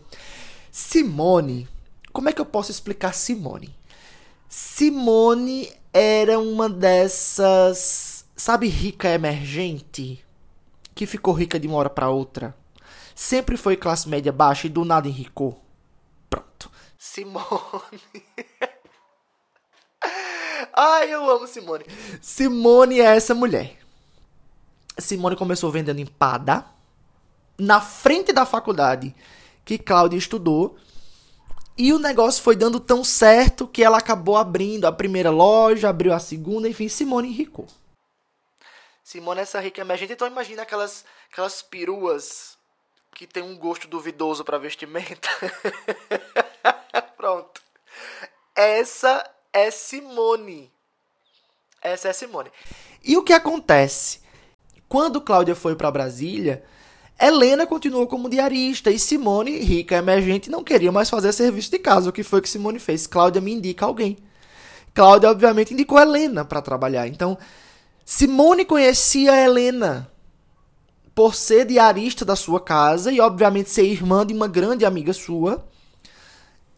Simone, 0.72 1.68
como 2.12 2.28
é 2.30 2.32
que 2.32 2.40
eu 2.40 2.46
posso 2.46 2.70
explicar 2.70 3.12
Simone? 3.12 3.74
Simone 4.48 5.70
era 5.92 6.38
uma 6.38 6.68
dessas, 6.68 8.24
sabe, 8.34 8.66
rica 8.66 9.08
emergente 9.08 10.24
que 10.94 11.06
ficou 11.06 11.34
rica 11.34 11.58
de 11.58 11.68
uma 11.68 11.76
hora 11.76 11.90
para 11.90 12.10
outra. 12.10 12.54
Sempre 13.14 13.56
foi 13.56 13.76
classe 13.76 14.08
média 14.08 14.32
baixa 14.32 14.66
e 14.66 14.70
do 14.70 14.84
nada 14.84 15.08
enricou. 15.08 15.60
Simone. 17.00 18.02
Ai, 20.76 21.10
eu 21.10 21.30
amo 21.30 21.46
Simone. 21.46 21.86
Simone 22.20 23.00
é 23.00 23.16
essa 23.16 23.34
mulher. 23.34 23.78
Simone 24.98 25.34
começou 25.34 25.70
vendendo 25.70 25.98
empada 25.98 26.66
na 27.58 27.80
frente 27.80 28.34
da 28.34 28.44
faculdade 28.44 29.14
que 29.64 29.78
Cláudia 29.78 30.18
estudou. 30.18 30.76
E 31.78 31.90
o 31.94 31.98
negócio 31.98 32.42
foi 32.42 32.54
dando 32.54 32.78
tão 32.78 33.02
certo 33.02 33.66
que 33.66 33.82
ela 33.82 33.96
acabou 33.96 34.36
abrindo 34.36 34.84
a 34.84 34.92
primeira 34.92 35.30
loja, 35.30 35.88
abriu 35.88 36.12
a 36.12 36.18
segunda, 36.18 36.68
enfim, 36.68 36.86
Simone 36.86 37.28
enricou. 37.28 37.66
Simone 39.02 39.40
é 39.40 39.44
essa 39.44 39.58
rica 39.58 39.80
emergente, 39.80 40.12
então 40.12 40.28
imagina 40.28 40.64
aquelas, 40.64 41.06
aquelas 41.32 41.62
peruas 41.62 42.58
que 43.14 43.26
tem 43.26 43.42
um 43.42 43.56
gosto 43.56 43.88
duvidoso 43.88 44.44
para 44.44 44.58
vestimenta. 44.58 45.28
Pronto. 47.20 47.60
Essa 48.56 49.22
é 49.52 49.70
Simone. 49.70 50.72
Essa 51.82 52.08
é 52.08 52.12
Simone. 52.14 52.50
E 53.04 53.14
o 53.18 53.22
que 53.22 53.34
acontece? 53.34 54.20
Quando 54.88 55.20
Cláudia 55.20 55.54
foi 55.54 55.76
para 55.76 55.90
Brasília, 55.90 56.64
Helena 57.20 57.66
continuou 57.66 58.06
como 58.06 58.30
diarista 58.30 58.90
e 58.90 58.98
Simone, 58.98 59.58
rica 59.58 59.96
emergente, 59.96 60.48
não 60.48 60.64
queria 60.64 60.90
mais 60.90 61.10
fazer 61.10 61.34
serviço 61.34 61.70
de 61.70 61.78
casa. 61.78 62.08
O 62.08 62.12
que 62.12 62.22
foi 62.22 62.40
que 62.40 62.48
Simone 62.48 62.78
fez? 62.78 63.06
Cláudia 63.06 63.42
me 63.42 63.52
indica 63.52 63.84
alguém. 63.84 64.16
Cláudia, 64.94 65.28
obviamente, 65.28 65.74
indicou 65.74 65.98
Helena 65.98 66.42
para 66.42 66.62
trabalhar. 66.62 67.06
Então, 67.06 67.36
Simone 68.02 68.64
conhecia 68.64 69.38
Helena 69.38 70.10
por 71.14 71.34
ser 71.34 71.66
diarista 71.66 72.24
da 72.24 72.34
sua 72.34 72.62
casa 72.62 73.12
e, 73.12 73.20
obviamente, 73.20 73.68
ser 73.68 73.84
irmã 73.84 74.26
de 74.26 74.32
uma 74.32 74.48
grande 74.48 74.86
amiga 74.86 75.12
sua. 75.12 75.68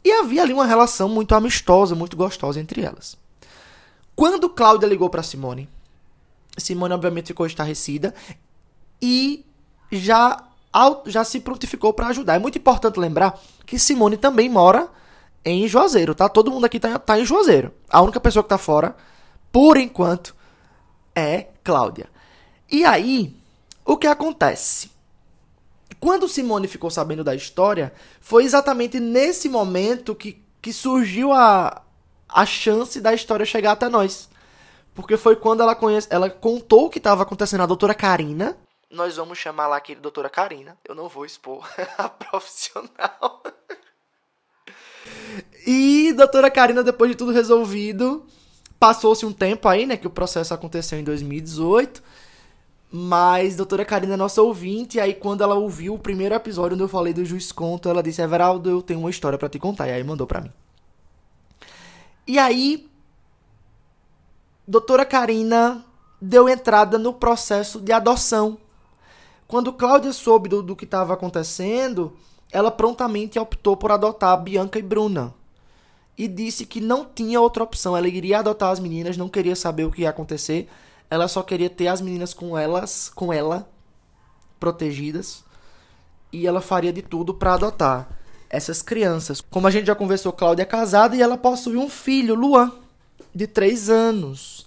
E 0.04 0.10
havia 0.12 0.42
ali 0.42 0.52
uma 0.52 0.66
relação 0.66 1.08
muito 1.08 1.34
amistosa, 1.34 1.94
muito 1.94 2.16
gostosa 2.16 2.60
entre 2.60 2.82
elas. 2.82 3.16
Quando 4.14 4.50
Cláudia 4.50 4.86
ligou 4.86 5.08
para 5.08 5.22
Simone, 5.22 5.68
Simone 6.56 6.94
obviamente 6.94 7.28
ficou 7.28 7.46
estarrecida 7.46 8.14
e 9.00 9.44
já, 9.90 10.44
já 11.06 11.24
se 11.24 11.40
prontificou 11.40 11.92
para 11.92 12.08
ajudar. 12.08 12.34
É 12.34 12.38
muito 12.38 12.58
importante 12.58 12.98
lembrar 12.98 13.40
que 13.64 13.78
Simone 13.78 14.16
também 14.16 14.48
mora 14.48 14.88
em 15.44 15.66
Juazeiro, 15.66 16.14
tá? 16.14 16.28
Todo 16.28 16.50
mundo 16.50 16.64
aqui 16.64 16.78
tá, 16.78 16.98
tá 16.98 17.18
em 17.18 17.24
Juazeiro. 17.24 17.72
A 17.90 18.00
única 18.00 18.20
pessoa 18.20 18.42
que 18.42 18.48
tá 18.48 18.58
fora, 18.58 18.96
por 19.50 19.76
enquanto, 19.76 20.34
é 21.14 21.48
Cláudia. 21.64 22.08
E 22.70 22.84
aí, 22.84 23.34
o 23.84 23.96
que 23.96 24.06
acontece? 24.06 24.91
Quando 26.02 26.26
Simone 26.26 26.66
ficou 26.66 26.90
sabendo 26.90 27.22
da 27.22 27.32
história, 27.32 27.92
foi 28.20 28.42
exatamente 28.42 28.98
nesse 28.98 29.48
momento 29.48 30.16
que, 30.16 30.44
que 30.60 30.72
surgiu 30.72 31.32
a, 31.32 31.80
a 32.28 32.44
chance 32.44 33.00
da 33.00 33.14
história 33.14 33.46
chegar 33.46 33.70
até 33.70 33.88
nós. 33.88 34.28
Porque 34.96 35.16
foi 35.16 35.36
quando 35.36 35.62
ela, 35.62 35.76
conhece, 35.76 36.08
ela 36.10 36.28
contou 36.28 36.86
o 36.86 36.90
que 36.90 36.98
estava 36.98 37.22
acontecendo 37.22 37.60
à 37.60 37.66
doutora 37.66 37.94
Karina. 37.94 38.56
Nós 38.90 39.16
vamos 39.16 39.38
chamar 39.38 39.68
lá 39.68 39.76
aqui 39.76 39.94
de 39.94 40.00
doutora 40.00 40.28
Karina. 40.28 40.76
Eu 40.84 40.96
não 40.96 41.08
vou 41.08 41.24
expor 41.24 41.70
a 41.96 42.08
profissional. 42.08 43.40
e 45.64 46.12
doutora 46.14 46.50
Karina, 46.50 46.82
depois 46.82 47.12
de 47.12 47.16
tudo 47.16 47.30
resolvido, 47.30 48.26
passou-se 48.76 49.24
um 49.24 49.32
tempo 49.32 49.68
aí, 49.68 49.86
né? 49.86 49.96
Que 49.96 50.08
o 50.08 50.10
processo 50.10 50.52
aconteceu 50.52 50.98
em 50.98 51.04
2018. 51.04 52.02
Mas 52.94 53.56
doutora 53.56 53.86
Karina 53.86 54.12
é 54.12 54.16
nossa 54.18 54.42
ouvinte, 54.42 54.98
e 54.98 55.00
aí 55.00 55.14
quando 55.14 55.42
ela 55.42 55.54
ouviu 55.54 55.94
o 55.94 55.98
primeiro 55.98 56.34
episódio 56.34 56.74
onde 56.74 56.84
eu 56.84 56.88
falei 56.88 57.14
do 57.14 57.24
Juiz 57.24 57.50
Conto, 57.50 57.88
ela 57.88 58.02
disse, 58.02 58.20
Everaldo, 58.20 58.68
eu 58.68 58.82
tenho 58.82 59.00
uma 59.00 59.08
história 59.08 59.38
para 59.38 59.48
te 59.48 59.58
contar. 59.58 59.88
E 59.88 59.92
aí 59.92 60.04
mandou 60.04 60.26
para 60.26 60.42
mim. 60.42 60.52
E 62.26 62.38
aí, 62.38 62.86
doutora 64.68 65.06
Karina 65.06 65.82
deu 66.20 66.50
entrada 66.50 66.98
no 66.98 67.14
processo 67.14 67.80
de 67.80 67.92
adoção. 67.92 68.58
Quando 69.48 69.72
Cláudia 69.72 70.12
soube 70.12 70.50
do, 70.50 70.62
do 70.62 70.76
que 70.76 70.84
estava 70.84 71.14
acontecendo, 71.14 72.12
ela 72.52 72.70
prontamente 72.70 73.38
optou 73.38 73.74
por 73.74 73.90
adotar 73.90 74.40
Bianca 74.42 74.78
e 74.78 74.82
Bruna. 74.82 75.34
E 76.16 76.28
disse 76.28 76.66
que 76.66 76.78
não 76.78 77.06
tinha 77.06 77.40
outra 77.40 77.64
opção. 77.64 77.96
Ela 77.96 78.06
iria 78.06 78.40
adotar 78.40 78.70
as 78.70 78.78
meninas, 78.78 79.16
não 79.16 79.30
queria 79.30 79.56
saber 79.56 79.84
o 79.84 79.90
que 79.90 80.02
ia 80.02 80.10
acontecer. 80.10 80.68
Ela 81.12 81.28
só 81.28 81.42
queria 81.42 81.68
ter 81.68 81.88
as 81.88 82.00
meninas 82.00 82.32
com 82.32 82.56
elas, 82.56 83.10
com 83.14 83.30
ela, 83.30 83.68
protegidas. 84.58 85.44
E 86.32 86.46
ela 86.46 86.62
faria 86.62 86.90
de 86.90 87.02
tudo 87.02 87.34
para 87.34 87.52
adotar 87.52 88.08
essas 88.48 88.80
crianças. 88.80 89.42
Como 89.42 89.66
a 89.66 89.70
gente 89.70 89.88
já 89.88 89.94
conversou, 89.94 90.32
Cláudia 90.32 90.62
é 90.62 90.64
casada 90.64 91.14
e 91.14 91.20
ela 91.20 91.36
possui 91.36 91.76
um 91.76 91.90
filho, 91.90 92.34
Luan 92.34 92.72
de 93.34 93.46
três 93.46 93.90
anos. 93.90 94.66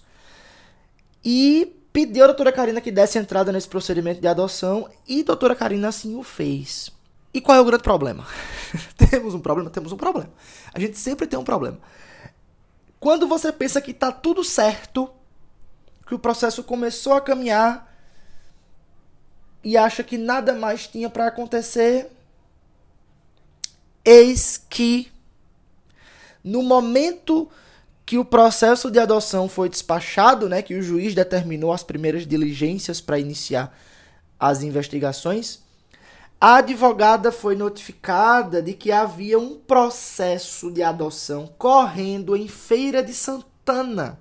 E 1.23 1.75
pediu 1.91 2.25
à 2.25 2.27
doutora 2.27 2.51
Karina 2.51 2.79
que 2.79 2.91
desse 2.91 3.17
entrada 3.17 3.51
nesse 3.51 3.67
procedimento 3.67 4.21
de 4.21 4.27
adoção 4.27 4.87
e 5.07 5.21
a 5.21 5.23
doutora 5.23 5.55
Karina 5.55 5.87
assim 5.87 6.15
o 6.15 6.21
fez. 6.21 6.91
E 7.33 7.41
qual 7.41 7.57
é 7.57 7.61
o 7.61 7.65
grande 7.65 7.81
problema? 7.81 8.23
temos 9.09 9.33
um 9.33 9.39
problema? 9.39 9.71
Temos 9.71 9.91
um 9.91 9.97
problema. 9.97 10.29
A 10.71 10.79
gente 10.79 10.99
sempre 10.99 11.25
tem 11.25 11.39
um 11.39 11.43
problema. 11.43 11.79
Quando 12.99 13.27
você 13.27 13.51
pensa 13.51 13.81
que 13.81 13.89
está 13.89 14.11
tudo 14.11 14.43
certo, 14.43 15.09
que 16.05 16.13
o 16.13 16.19
processo 16.19 16.63
começou 16.63 17.13
a 17.13 17.21
caminhar 17.21 17.91
e 19.63 19.75
acha 19.75 20.03
que 20.03 20.17
nada 20.17 20.53
mais 20.53 20.87
tinha 20.87 21.09
para 21.09 21.27
acontecer, 21.27 22.11
eis 24.03 24.63
que 24.69 25.11
no 26.43 26.61
momento 26.61 27.49
que 28.05 28.19
o 28.19 28.23
processo 28.23 28.91
de 28.91 28.99
adoção 28.99 29.49
foi 29.49 29.67
despachado, 29.67 30.47
né, 30.47 30.61
que 30.61 30.75
o 30.75 30.83
juiz 30.83 31.15
determinou 31.15 31.73
as 31.73 31.81
primeiras 31.81 32.27
diligências 32.27 33.01
para 33.01 33.17
iniciar 33.17 33.75
as 34.39 34.61
investigações, 34.61 35.59
a 36.39 36.57
advogada 36.57 37.31
foi 37.31 37.55
notificada 37.55 38.61
de 38.61 38.73
que 38.73 38.91
havia 38.91 39.39
um 39.39 39.55
processo 39.55 40.69
de 40.69 40.83
adoção 40.83 41.51
correndo 41.57 42.35
em 42.35 42.47
Feira 42.47 43.01
de 43.01 43.15
Santana. 43.15 44.19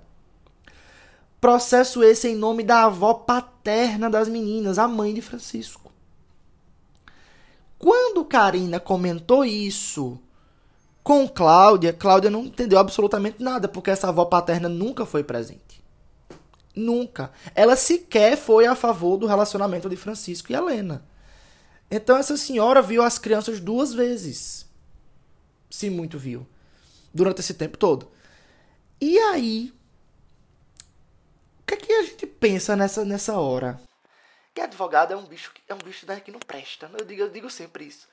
Processo 1.45 2.03
esse 2.03 2.27
em 2.27 2.35
nome 2.35 2.63
da 2.63 2.85
avó 2.85 3.13
paterna 3.13 4.09
das 4.09 4.27
meninas, 4.27 4.79
a 4.79 4.87
mãe 4.87 5.13
de 5.13 5.21
Francisco. 5.21 5.91
Quando 7.77 8.25
Karina 8.25 8.79
comentou 8.79 9.45
isso 9.45 10.19
com 11.03 11.29
Cláudia, 11.29 11.93
Cláudia 11.93 12.31
não 12.31 12.45
entendeu 12.45 12.79
absolutamente 12.79 13.43
nada, 13.43 13.67
porque 13.67 13.91
essa 13.91 14.09
avó 14.09 14.25
paterna 14.25 14.67
nunca 14.67 15.05
foi 15.05 15.23
presente. 15.23 15.83
Nunca. 16.75 17.31
Ela 17.53 17.75
sequer 17.75 18.35
foi 18.37 18.65
a 18.65 18.75
favor 18.75 19.15
do 19.15 19.27
relacionamento 19.27 19.87
de 19.87 19.95
Francisco 19.95 20.51
e 20.51 20.55
Helena. 20.55 21.05
Então 21.91 22.17
essa 22.17 22.35
senhora 22.37 22.81
viu 22.81 23.03
as 23.03 23.19
crianças 23.19 23.59
duas 23.59 23.93
vezes. 23.93 24.65
Se 25.69 25.91
muito 25.91 26.17
viu. 26.17 26.47
Durante 27.13 27.41
esse 27.41 27.53
tempo 27.53 27.77
todo. 27.77 28.07
E 28.99 29.19
aí. 29.19 29.71
O 31.65 31.67
que 31.67 31.73
é 31.73 31.77
que 31.77 31.91
a 31.91 32.03
gente 32.03 32.27
pensa 32.27 32.75
nessa, 32.75 33.03
nessa 33.03 33.39
hora? 33.39 33.81
Que 34.53 34.61
advogado 34.61 35.11
é 35.13 35.17
um 35.17 35.25
bicho, 35.25 35.51
é 35.67 35.73
um 35.73 35.79
bicho 35.79 36.05
que 36.23 36.31
não 36.31 36.39
presta. 36.39 36.87
Eu 36.95 37.03
digo, 37.03 37.23
eu 37.23 37.29
digo 37.29 37.49
sempre 37.49 37.85
isso. 37.85 38.07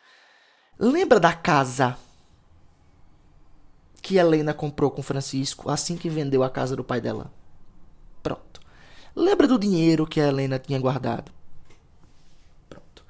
Lembra 0.79 1.21
da 1.21 1.35
casa 1.35 1.99
que 4.01 4.17
Helena 4.17 4.55
comprou 4.55 4.91
com 4.91 5.03
Francisco 5.03 5.71
assim 5.71 5.99
que 5.99 6.09
vendeu 6.09 6.43
a 6.43 6.49
casa 6.49 6.75
do 6.75 6.83
pai 6.83 6.99
dela. 6.99 7.31
Pronto. 8.23 8.63
Lembra 9.15 9.47
do 9.47 9.59
dinheiro 9.59 10.07
que 10.07 10.19
a 10.19 10.29
Helena 10.29 10.59
tinha 10.59 10.81
guardado? 10.81 11.31
Pronto. 12.71 13.05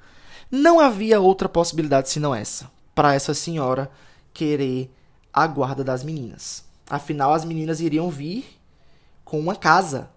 Não 0.51 0.77
havia 0.77 1.21
outra 1.21 1.47
possibilidade 1.47 2.09
senão 2.09 2.35
essa, 2.35 2.69
para 2.93 3.13
essa 3.13 3.33
senhora 3.33 3.89
querer 4.33 4.93
a 5.31 5.47
guarda 5.47 5.85
das 5.85 6.03
meninas. 6.03 6.65
Afinal, 6.89 7.33
as 7.33 7.45
meninas 7.45 7.79
iriam 7.79 8.09
vir 8.09 8.59
com 9.23 9.39
uma 9.39 9.55
casa 9.55 10.11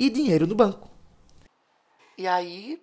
e 0.00 0.08
dinheiro 0.08 0.46
no 0.46 0.54
banco. 0.54 0.88
E 2.16 2.26
aí, 2.26 2.82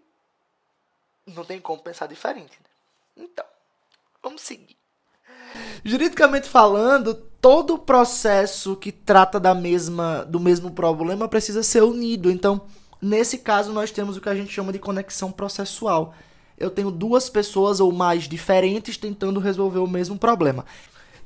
não 1.25 1.43
tem 1.43 1.59
como 1.59 1.81
pensar 1.81 2.05
diferente. 2.05 2.59
Né? 2.59 3.25
Então, 3.25 3.45
vamos 4.21 4.43
seguir. 4.43 4.77
Juridicamente 5.83 6.47
falando, 6.47 7.15
todo 7.15 7.73
o 7.73 7.79
processo 7.79 8.75
que 8.75 8.91
trata 8.91 9.39
da 9.39 9.55
mesma, 9.55 10.23
do 10.25 10.39
mesmo 10.39 10.71
problema 10.71 11.27
precisa 11.27 11.63
ser 11.63 11.81
unido. 11.81 12.29
Então, 12.29 12.61
nesse 13.01 13.39
caso, 13.39 13.73
nós 13.73 13.89
temos 13.89 14.15
o 14.15 14.21
que 14.21 14.29
a 14.29 14.35
gente 14.35 14.53
chama 14.53 14.71
de 14.71 14.79
conexão 14.79 15.31
processual. 15.31 16.13
Eu 16.55 16.69
tenho 16.69 16.91
duas 16.91 17.29
pessoas 17.29 17.79
ou 17.79 17.91
mais 17.91 18.23
diferentes 18.27 18.95
tentando 18.95 19.39
resolver 19.39 19.79
o 19.79 19.87
mesmo 19.87 20.19
problema. 20.19 20.65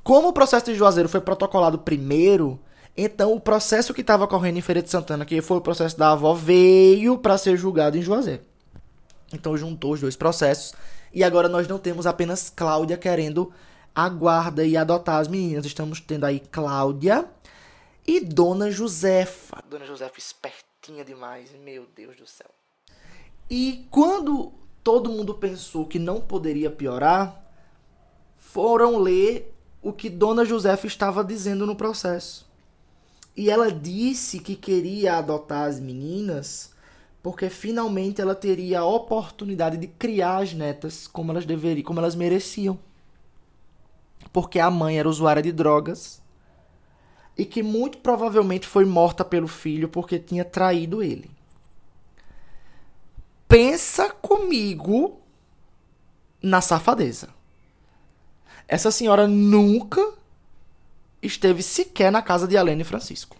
Como 0.04 0.30
o 0.30 0.34
processo 0.34 0.66
de 0.66 0.76
Juazeiro 0.76 1.10
foi 1.10 1.22
protocolado 1.22 1.80
primeiro, 1.80 2.60
então 2.96 3.34
o 3.34 3.40
processo 3.40 3.94
que 3.94 4.02
estava 4.02 4.28
correndo 4.28 4.58
em 4.58 4.62
Feira 4.62 4.82
de 4.82 4.90
Santana, 4.90 5.26
que 5.26 5.42
foi 5.42 5.58
o 5.58 5.62
processo 5.62 5.98
da 5.98 6.12
avó, 6.12 6.34
veio 6.34 7.18
para 7.18 7.38
ser 7.38 7.58
julgado 7.58 7.98
em 7.98 8.02
Juazeiro. 8.02 8.44
Então 9.34 9.56
juntou 9.56 9.94
os 9.94 10.02
dois 10.02 10.16
processos 10.16 10.74
e 11.14 11.24
agora 11.24 11.48
nós 11.48 11.68
não 11.68 11.80
temos 11.80 12.06
apenas 12.06 12.50
Cláudia 12.50 12.98
querendo 12.98 13.52
a 13.96 14.10
guarda 14.10 14.66
e 14.66 14.76
adotar 14.76 15.20
as 15.20 15.28
meninas. 15.28 15.66
Estamos 15.66 16.00
tendo 16.00 16.26
aí 16.26 16.40
Cláudia 16.40 17.26
e 18.06 18.20
Dona 18.20 18.70
Josefa. 18.70 19.64
Dona 19.70 19.86
Josefa 19.86 20.18
espertinha 20.18 21.06
demais, 21.06 21.52
meu 21.64 21.86
Deus 21.96 22.18
do 22.18 22.28
céu. 22.28 22.50
E 23.50 23.86
quando 23.90 24.54
todo 24.84 25.10
mundo 25.10 25.34
pensou 25.34 25.86
que 25.86 26.00
não 26.00 26.20
poderia 26.20 26.70
piorar, 26.70 27.42
foram 28.38 28.98
ler 28.98 29.54
o 29.82 29.94
que 29.94 30.10
Dona 30.10 30.44
Josefa 30.44 30.88
estava 30.88 31.24
dizendo 31.24 31.66
no 31.66 31.76
processo. 31.76 32.51
E 33.36 33.50
ela 33.50 33.72
disse 33.72 34.40
que 34.40 34.56
queria 34.56 35.18
adotar 35.18 35.68
as 35.68 35.80
meninas 35.80 36.72
porque 37.24 37.50
finalmente 37.50 38.20
ela 38.20 38.34
teria 38.34 38.80
a 38.80 38.86
oportunidade 38.86 39.78
de 39.78 39.88
criar 39.88 40.38
as 40.38 40.54
netas 40.54 41.08
como 41.08 41.32
elas 41.32 41.46
deveriam, 41.46 41.86
como 41.86 42.00
elas 42.00 42.16
mereciam. 42.16 42.80
Porque 44.34 44.60
a 44.60 44.72
mãe 44.72 44.98
era 44.98 45.08
usuária 45.08 45.42
de 45.42 45.52
drogas 45.52 46.22
e 47.38 47.46
que 47.46 47.62
muito 47.62 48.00
provavelmente 48.00 48.68
foi 48.68 48.86
morta 48.86 49.24
pelo 49.24 49.48
filho 49.48 49.88
porque 49.88 50.18
tinha 50.18 50.44
traído 50.44 51.04
ele. 51.04 51.30
Pensa 53.48 54.10
comigo 54.10 55.20
na 56.42 56.62
safadeza. 56.62 57.30
Essa 58.68 58.90
senhora 58.90 59.28
nunca 59.28 60.14
esteve 61.22 61.62
sequer 61.62 62.12
na 62.12 62.22
casa 62.22 62.48
de 62.48 62.56
Helene 62.56 62.84
Francisco. 62.84 63.38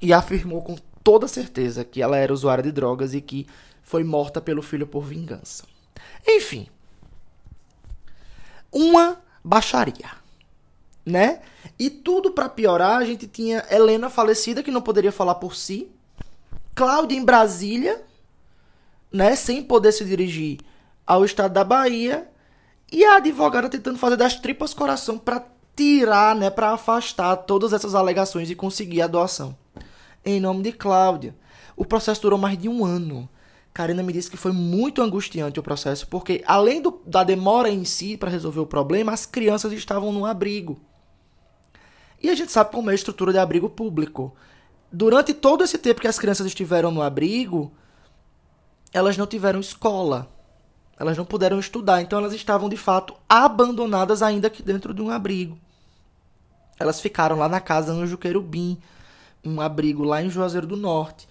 E 0.00 0.12
afirmou 0.12 0.62
com 0.62 0.76
toda 1.02 1.28
certeza 1.28 1.84
que 1.84 2.00
ela 2.00 2.16
era 2.16 2.32
usuária 2.32 2.62
de 2.62 2.72
drogas 2.72 3.14
e 3.14 3.20
que 3.20 3.46
foi 3.82 4.04
morta 4.04 4.40
pelo 4.40 4.62
filho 4.62 4.86
por 4.86 5.02
vingança. 5.02 5.64
Enfim. 6.26 6.68
Uma 8.72 9.20
baixaria, 9.42 10.10
né? 11.04 11.40
E 11.78 11.90
tudo 11.90 12.30
para 12.30 12.48
piorar, 12.48 12.98
a 12.98 13.04
gente 13.04 13.26
tinha 13.26 13.64
Helena 13.70 14.08
falecida 14.08 14.62
que 14.62 14.70
não 14.70 14.82
poderia 14.82 15.10
falar 15.10 15.36
por 15.36 15.56
si, 15.56 15.90
Cláudia 16.74 17.16
em 17.16 17.24
Brasília, 17.24 18.02
né, 19.12 19.34
sem 19.34 19.62
poder 19.62 19.92
se 19.92 20.04
dirigir 20.04 20.60
ao 21.06 21.24
estado 21.24 21.52
da 21.52 21.64
Bahia, 21.64 22.28
e 22.92 23.04
a 23.04 23.16
advogada 23.16 23.68
tentando 23.68 23.98
fazer 23.98 24.16
das 24.16 24.36
tripas 24.36 24.72
coração 24.72 25.18
para 25.18 25.44
tirar, 25.80 26.36
né, 26.36 26.50
para 26.50 26.72
afastar 26.72 27.34
todas 27.36 27.72
essas 27.72 27.94
alegações 27.94 28.50
e 28.50 28.54
conseguir 28.54 29.00
a 29.00 29.06
doação. 29.06 29.56
Em 30.22 30.38
nome 30.38 30.62
de 30.62 30.72
Cláudia. 30.72 31.34
O 31.74 31.86
processo 31.86 32.20
durou 32.20 32.38
mais 32.38 32.58
de 32.58 32.68
um 32.68 32.84
ano. 32.84 33.26
Karina 33.72 34.02
me 34.02 34.12
disse 34.12 34.30
que 34.30 34.36
foi 34.36 34.52
muito 34.52 35.00
angustiante 35.00 35.58
o 35.58 35.62
processo, 35.62 36.06
porque 36.08 36.44
além 36.46 36.82
do, 36.82 37.00
da 37.06 37.24
demora 37.24 37.70
em 37.70 37.86
si 37.86 38.18
para 38.18 38.28
resolver 38.28 38.60
o 38.60 38.66
problema, 38.66 39.12
as 39.12 39.24
crianças 39.24 39.72
estavam 39.72 40.12
no 40.12 40.26
abrigo. 40.26 40.78
E 42.22 42.28
a 42.28 42.34
gente 42.34 42.52
sabe 42.52 42.72
como 42.72 42.90
é 42.90 42.92
a 42.92 42.94
estrutura 42.94 43.32
de 43.32 43.38
abrigo 43.38 43.70
público. 43.70 44.36
Durante 44.92 45.32
todo 45.32 45.64
esse 45.64 45.78
tempo 45.78 46.02
que 46.02 46.08
as 46.08 46.18
crianças 46.18 46.46
estiveram 46.46 46.90
no 46.90 47.00
abrigo, 47.00 47.72
elas 48.92 49.16
não 49.16 49.26
tiveram 49.26 49.60
escola. 49.60 50.30
Elas 50.98 51.16
não 51.16 51.24
puderam 51.24 51.58
estudar, 51.58 52.02
então 52.02 52.18
elas 52.18 52.34
estavam 52.34 52.68
de 52.68 52.76
fato 52.76 53.14
abandonadas 53.26 54.22
ainda 54.22 54.48
aqui 54.48 54.62
dentro 54.62 54.92
de 54.92 55.00
um 55.00 55.08
abrigo. 55.08 55.56
Elas 56.80 57.00
ficaram 57.00 57.36
lá 57.36 57.48
na 57.48 57.60
casa 57.60 57.92
Anjo 57.92 58.16
Querubim, 58.16 58.78
um 59.44 59.60
abrigo 59.60 60.02
lá 60.02 60.22
em 60.22 60.30
Juazeiro 60.30 60.66
do 60.66 60.76
Norte, 60.76 61.28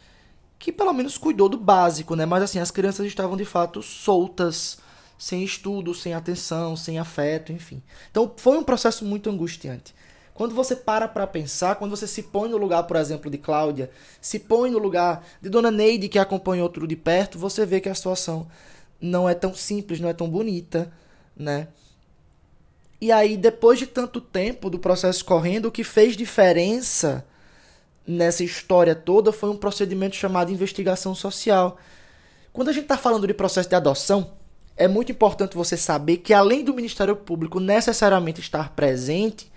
que 0.59 0.71
pelo 0.71 0.93
menos 0.93 1.17
cuidou 1.17 1.49
do 1.49 1.57
básico, 1.57 2.15
né? 2.15 2.25
Mas 2.25 2.43
assim, 2.43 2.59
as 2.59 2.69
crianças 2.69 3.05
estavam 3.07 3.35
de 3.35 3.45
fato 3.45 3.81
soltas, 3.81 4.77
sem 5.17 5.43
estudo, 5.43 5.93
sem 5.93 6.13
atenção, 6.13 6.77
sem 6.77 6.99
afeto, 6.99 7.51
enfim. 7.51 7.81
Então 8.11 8.31
foi 8.37 8.57
um 8.57 8.63
processo 8.63 9.03
muito 9.03 9.29
angustiante. 9.29 9.93
Quando 10.33 10.55
você 10.55 10.75
para 10.75 11.07
para 11.07 11.27
pensar, 11.27 11.75
quando 11.75 11.91
você 11.91 12.07
se 12.07 12.23
põe 12.23 12.47
no 12.47 12.55
lugar, 12.55 12.83
por 12.83 12.95
exemplo, 12.95 13.29
de 13.29 13.37
Cláudia, 13.37 13.91
se 14.21 14.39
põe 14.39 14.71
no 14.71 14.77
lugar 14.77 15.25
de 15.41 15.49
Dona 15.49 15.69
Neide, 15.69 16.07
que 16.07 16.17
acompanhou 16.17 16.69
tudo 16.69 16.87
de 16.87 16.95
perto, 16.95 17.37
você 17.37 17.65
vê 17.65 17.81
que 17.81 17.89
a 17.89 17.95
situação 17.95 18.47
não 19.01 19.27
é 19.27 19.33
tão 19.33 19.53
simples, 19.53 19.99
não 19.99 20.07
é 20.07 20.13
tão 20.13 20.29
bonita, 20.29 20.91
né? 21.35 21.67
E 23.01 23.11
aí, 23.11 23.37
depois 23.37 23.79
de 23.79 23.87
tanto 23.87 24.19
tempo 24.19 24.69
do 24.69 24.77
processo 24.77 25.23
correndo, 25.23 25.67
o 25.67 25.71
que 25.71 25.83
fez 25.83 26.17
diferença 26.17 27.25
nessa 28.05 28.43
história 28.43 28.95
toda 28.95 29.31
foi 29.31 29.49
um 29.49 29.57
procedimento 29.57 30.15
chamado 30.15 30.51
investigação 30.51 31.15
social. 31.15 31.77
Quando 32.51 32.69
a 32.69 32.73
gente 32.73 32.83
está 32.83 32.97
falando 32.97 33.27
de 33.27 33.33
processo 33.33 33.69
de 33.69 33.75
adoção, 33.75 34.33
é 34.75 34.87
muito 34.87 35.11
importante 35.11 35.55
você 35.55 35.77
saber 35.77 36.17
que, 36.17 36.33
além 36.33 36.63
do 36.63 36.73
Ministério 36.73 37.15
Público 37.15 37.59
necessariamente 37.59 38.41
estar 38.41 38.71
presente, 38.71 39.51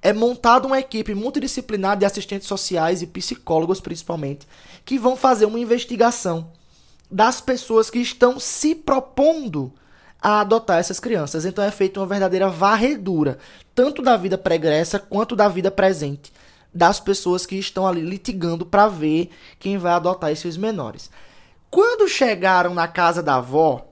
é 0.00 0.12
montada 0.12 0.66
uma 0.66 0.78
equipe 0.78 1.14
multidisciplinar 1.14 1.96
de 1.96 2.04
assistentes 2.04 2.46
sociais 2.46 3.02
e 3.02 3.06
psicólogos, 3.06 3.80
principalmente, 3.80 4.46
que 4.84 4.98
vão 4.98 5.16
fazer 5.16 5.46
uma 5.46 5.58
investigação 5.58 6.52
das 7.10 7.40
pessoas 7.40 7.90
que 7.90 7.98
estão 7.98 8.38
se 8.38 8.74
propondo 8.74 9.72
a 10.20 10.40
adotar 10.40 10.78
essas 10.78 11.00
crianças. 11.00 11.44
Então 11.44 11.62
é 11.62 11.70
feita 11.70 12.00
uma 12.00 12.06
verdadeira 12.06 12.48
varredura, 12.48 13.38
tanto 13.74 14.02
da 14.02 14.16
vida 14.16 14.36
pregressa 14.36 14.98
quanto 14.98 15.36
da 15.36 15.48
vida 15.48 15.70
presente 15.70 16.32
das 16.76 17.00
pessoas 17.00 17.46
que 17.46 17.56
estão 17.56 17.86
ali 17.86 18.02
litigando 18.02 18.66
para 18.66 18.86
ver 18.86 19.30
quem 19.58 19.78
vai 19.78 19.92
adotar 19.92 20.30
esses 20.30 20.58
menores. 20.58 21.10
Quando 21.70 22.06
chegaram 22.06 22.74
na 22.74 22.86
casa 22.86 23.22
da 23.22 23.36
avó, 23.36 23.86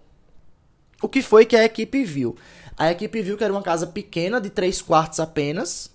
o 1.01 1.09
que 1.09 1.23
foi 1.23 1.47
que 1.47 1.57
a 1.57 1.65
equipe 1.65 2.05
viu? 2.05 2.37
A 2.77 2.91
equipe 2.91 3.23
viu 3.23 3.39
que 3.39 3.45
era 3.45 3.53
uma 3.53 3.63
casa 3.63 3.87
pequena, 3.87 4.39
de 4.39 4.51
três 4.51 4.83
quartos 4.83 5.19
apenas, 5.19 5.91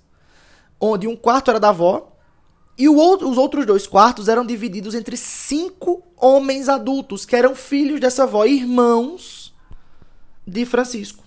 onde 0.79 1.07
um 1.07 1.15
quarto 1.15 1.51
era 1.51 1.59
da 1.59 1.69
avó 1.69 2.11
e 2.75 2.89
outro, 2.89 3.29
os 3.29 3.37
outros 3.37 3.67
dois 3.67 3.85
quartos 3.85 4.27
eram 4.27 4.43
divididos 4.43 4.95
entre 4.95 5.15
cinco 5.15 6.01
homens 6.17 6.67
adultos, 6.67 7.23
que 7.23 7.35
eram 7.35 7.53
filhos 7.53 7.99
dessa 7.99 8.23
avó, 8.23 8.45
irmãos 8.45 9.38
de 10.49 10.65
Francisco. 10.65 11.23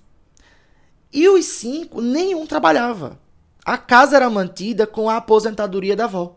E 1.12 1.28
os 1.28 1.44
cinco, 1.44 2.00
nenhum 2.00 2.46
trabalhava. 2.46 3.18
A 3.64 3.78
casa 3.78 4.16
era 4.16 4.28
mantida 4.28 4.86
com 4.86 5.08
a 5.08 5.16
aposentadoria 5.16 5.94
da 5.94 6.04
avó. 6.04 6.36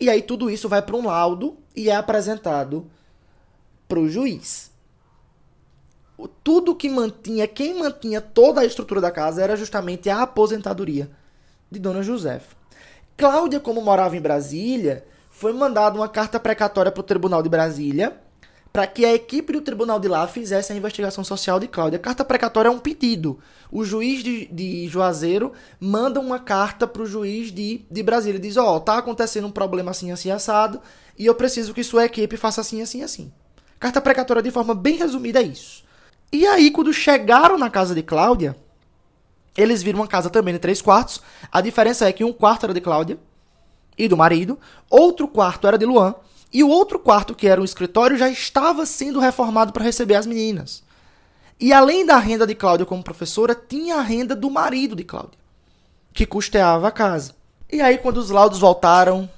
E 0.00 0.10
aí 0.10 0.20
tudo 0.20 0.50
isso 0.50 0.68
vai 0.68 0.82
para 0.82 0.96
um 0.96 1.06
laudo 1.06 1.56
e 1.76 1.88
é 1.88 1.94
apresentado 1.94 2.90
para 3.86 4.00
o 4.00 4.08
juiz. 4.08 4.70
Tudo 6.42 6.74
que 6.74 6.88
mantinha, 6.88 7.46
quem 7.46 7.78
mantinha 7.78 8.20
toda 8.20 8.60
a 8.60 8.64
estrutura 8.64 9.00
da 9.00 9.10
casa 9.10 9.42
era 9.42 9.56
justamente 9.56 10.08
a 10.08 10.22
aposentadoria 10.22 11.10
de 11.70 11.78
Dona 11.78 12.02
Josefa. 12.02 12.56
Cláudia, 13.16 13.60
como 13.60 13.80
morava 13.80 14.16
em 14.16 14.20
Brasília, 14.20 15.04
foi 15.30 15.52
mandada 15.52 15.96
uma 15.98 16.08
carta 16.08 16.40
precatória 16.40 16.90
para 16.90 17.00
o 17.00 17.04
Tribunal 17.04 17.42
de 17.42 17.48
Brasília 17.48 18.20
para 18.72 18.86
que 18.86 19.04
a 19.04 19.14
equipe 19.14 19.52
do 19.52 19.60
tribunal 19.60 20.00
de 20.00 20.08
lá 20.08 20.26
fizesse 20.26 20.72
a 20.72 20.76
investigação 20.76 21.22
social 21.22 21.60
de 21.60 21.68
Cláudia. 21.68 21.98
A 21.98 22.00
carta 22.00 22.24
precatória 22.24 22.68
é 22.68 22.70
um 22.70 22.78
pedido. 22.78 23.38
O 23.70 23.84
juiz 23.84 24.24
de, 24.24 24.46
de 24.46 24.88
Juazeiro 24.88 25.52
manda 25.78 26.18
uma 26.18 26.38
carta 26.38 26.86
para 26.86 27.02
o 27.02 27.06
juiz 27.06 27.52
de, 27.52 27.82
de 27.90 28.02
Brasília. 28.02 28.40
Diz: 28.40 28.56
Ó, 28.56 28.76
oh, 28.76 28.80
tá 28.80 28.96
acontecendo 28.96 29.46
um 29.46 29.50
problema 29.50 29.90
assim, 29.90 30.10
assim, 30.10 30.30
assado, 30.30 30.80
e 31.18 31.26
eu 31.26 31.34
preciso 31.34 31.74
que 31.74 31.84
sua 31.84 32.06
equipe 32.06 32.36
faça 32.38 32.62
assim, 32.62 32.80
assim, 32.80 33.02
assim. 33.02 33.30
Carta 33.78 34.00
precatória, 34.00 34.42
de 34.42 34.50
forma 34.50 34.74
bem 34.74 34.96
resumida, 34.96 35.40
é 35.40 35.42
isso. 35.42 35.84
E 36.32 36.46
aí, 36.46 36.70
quando 36.70 36.94
chegaram 36.94 37.58
na 37.58 37.68
casa 37.68 37.94
de 37.94 38.02
Cláudia, 38.02 38.56
eles 39.54 39.82
viram 39.82 40.00
uma 40.00 40.06
casa 40.06 40.30
também 40.30 40.54
de 40.54 40.60
três 40.60 40.80
quartos. 40.80 41.20
A 41.50 41.60
diferença 41.60 42.08
é 42.08 42.12
que 42.12 42.24
um 42.24 42.32
quarto 42.32 42.64
era 42.64 42.72
de 42.72 42.80
Cláudia 42.80 43.18
e 43.98 44.08
do 44.08 44.16
marido, 44.16 44.58
outro 44.88 45.28
quarto 45.28 45.66
era 45.66 45.76
de 45.76 45.84
Luan 45.84 46.14
e 46.52 46.62
o 46.62 46.68
outro 46.68 46.98
quarto, 46.98 47.34
que 47.34 47.46
era 47.46 47.60
um 47.60 47.64
escritório, 47.64 48.16
já 48.16 48.28
estava 48.28 48.84
sendo 48.84 49.18
reformado 49.18 49.72
para 49.72 49.84
receber 49.84 50.16
as 50.16 50.26
meninas. 50.26 50.82
E 51.58 51.72
além 51.72 52.04
da 52.04 52.18
renda 52.18 52.46
de 52.46 52.54
Cláudia 52.54 52.84
como 52.84 53.02
professora, 53.02 53.54
tinha 53.54 53.96
a 53.96 54.02
renda 54.02 54.36
do 54.36 54.50
marido 54.50 54.94
de 54.94 55.04
Cláudia. 55.04 55.40
que 56.12 56.26
custeava 56.26 56.88
a 56.88 56.90
casa. 56.90 57.34
E 57.70 57.80
aí, 57.80 57.96
quando 57.96 58.18
os 58.18 58.28
laudos 58.28 58.58
voltaram, 58.58 59.30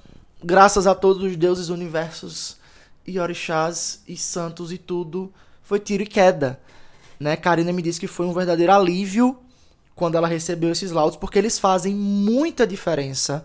graças 0.42 0.88
a 0.88 0.94
todos 0.94 1.22
os 1.22 1.36
deuses 1.36 1.68
universos 1.68 2.56
e 3.06 3.20
orixás 3.20 4.02
e 4.08 4.16
santos 4.16 4.72
e 4.72 4.78
tudo, 4.78 5.32
foi 5.62 5.78
tiro 5.78 6.02
e 6.02 6.06
queda. 6.06 6.58
Né? 7.20 7.36
Karina 7.36 7.72
me 7.72 7.80
disse 7.80 8.00
que 8.00 8.08
foi 8.08 8.26
um 8.26 8.32
verdadeiro 8.32 8.72
alívio 8.72 9.38
quando 9.94 10.16
ela 10.16 10.26
recebeu 10.26 10.72
esses 10.72 10.90
laudos, 10.90 11.16
porque 11.16 11.38
eles 11.38 11.60
fazem 11.60 11.94
muita 11.94 12.66
diferença 12.66 13.44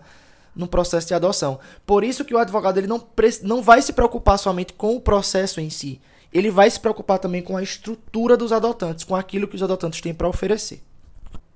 no 0.54 0.66
processo 0.66 1.08
de 1.08 1.14
adoção. 1.14 1.58
Por 1.86 2.04
isso 2.04 2.24
que 2.24 2.34
o 2.34 2.38
advogado 2.38 2.78
ele 2.78 2.86
não, 2.86 3.06
não 3.42 3.62
vai 3.62 3.82
se 3.82 3.92
preocupar 3.92 4.38
somente 4.38 4.72
com 4.72 4.96
o 4.96 5.00
processo 5.00 5.60
em 5.60 5.70
si. 5.70 6.00
Ele 6.32 6.50
vai 6.50 6.70
se 6.70 6.78
preocupar 6.78 7.18
também 7.18 7.42
com 7.42 7.56
a 7.56 7.62
estrutura 7.62 8.36
dos 8.36 8.52
adotantes, 8.52 9.04
com 9.04 9.16
aquilo 9.16 9.48
que 9.48 9.56
os 9.56 9.62
adotantes 9.62 10.00
têm 10.00 10.14
para 10.14 10.28
oferecer. 10.28 10.82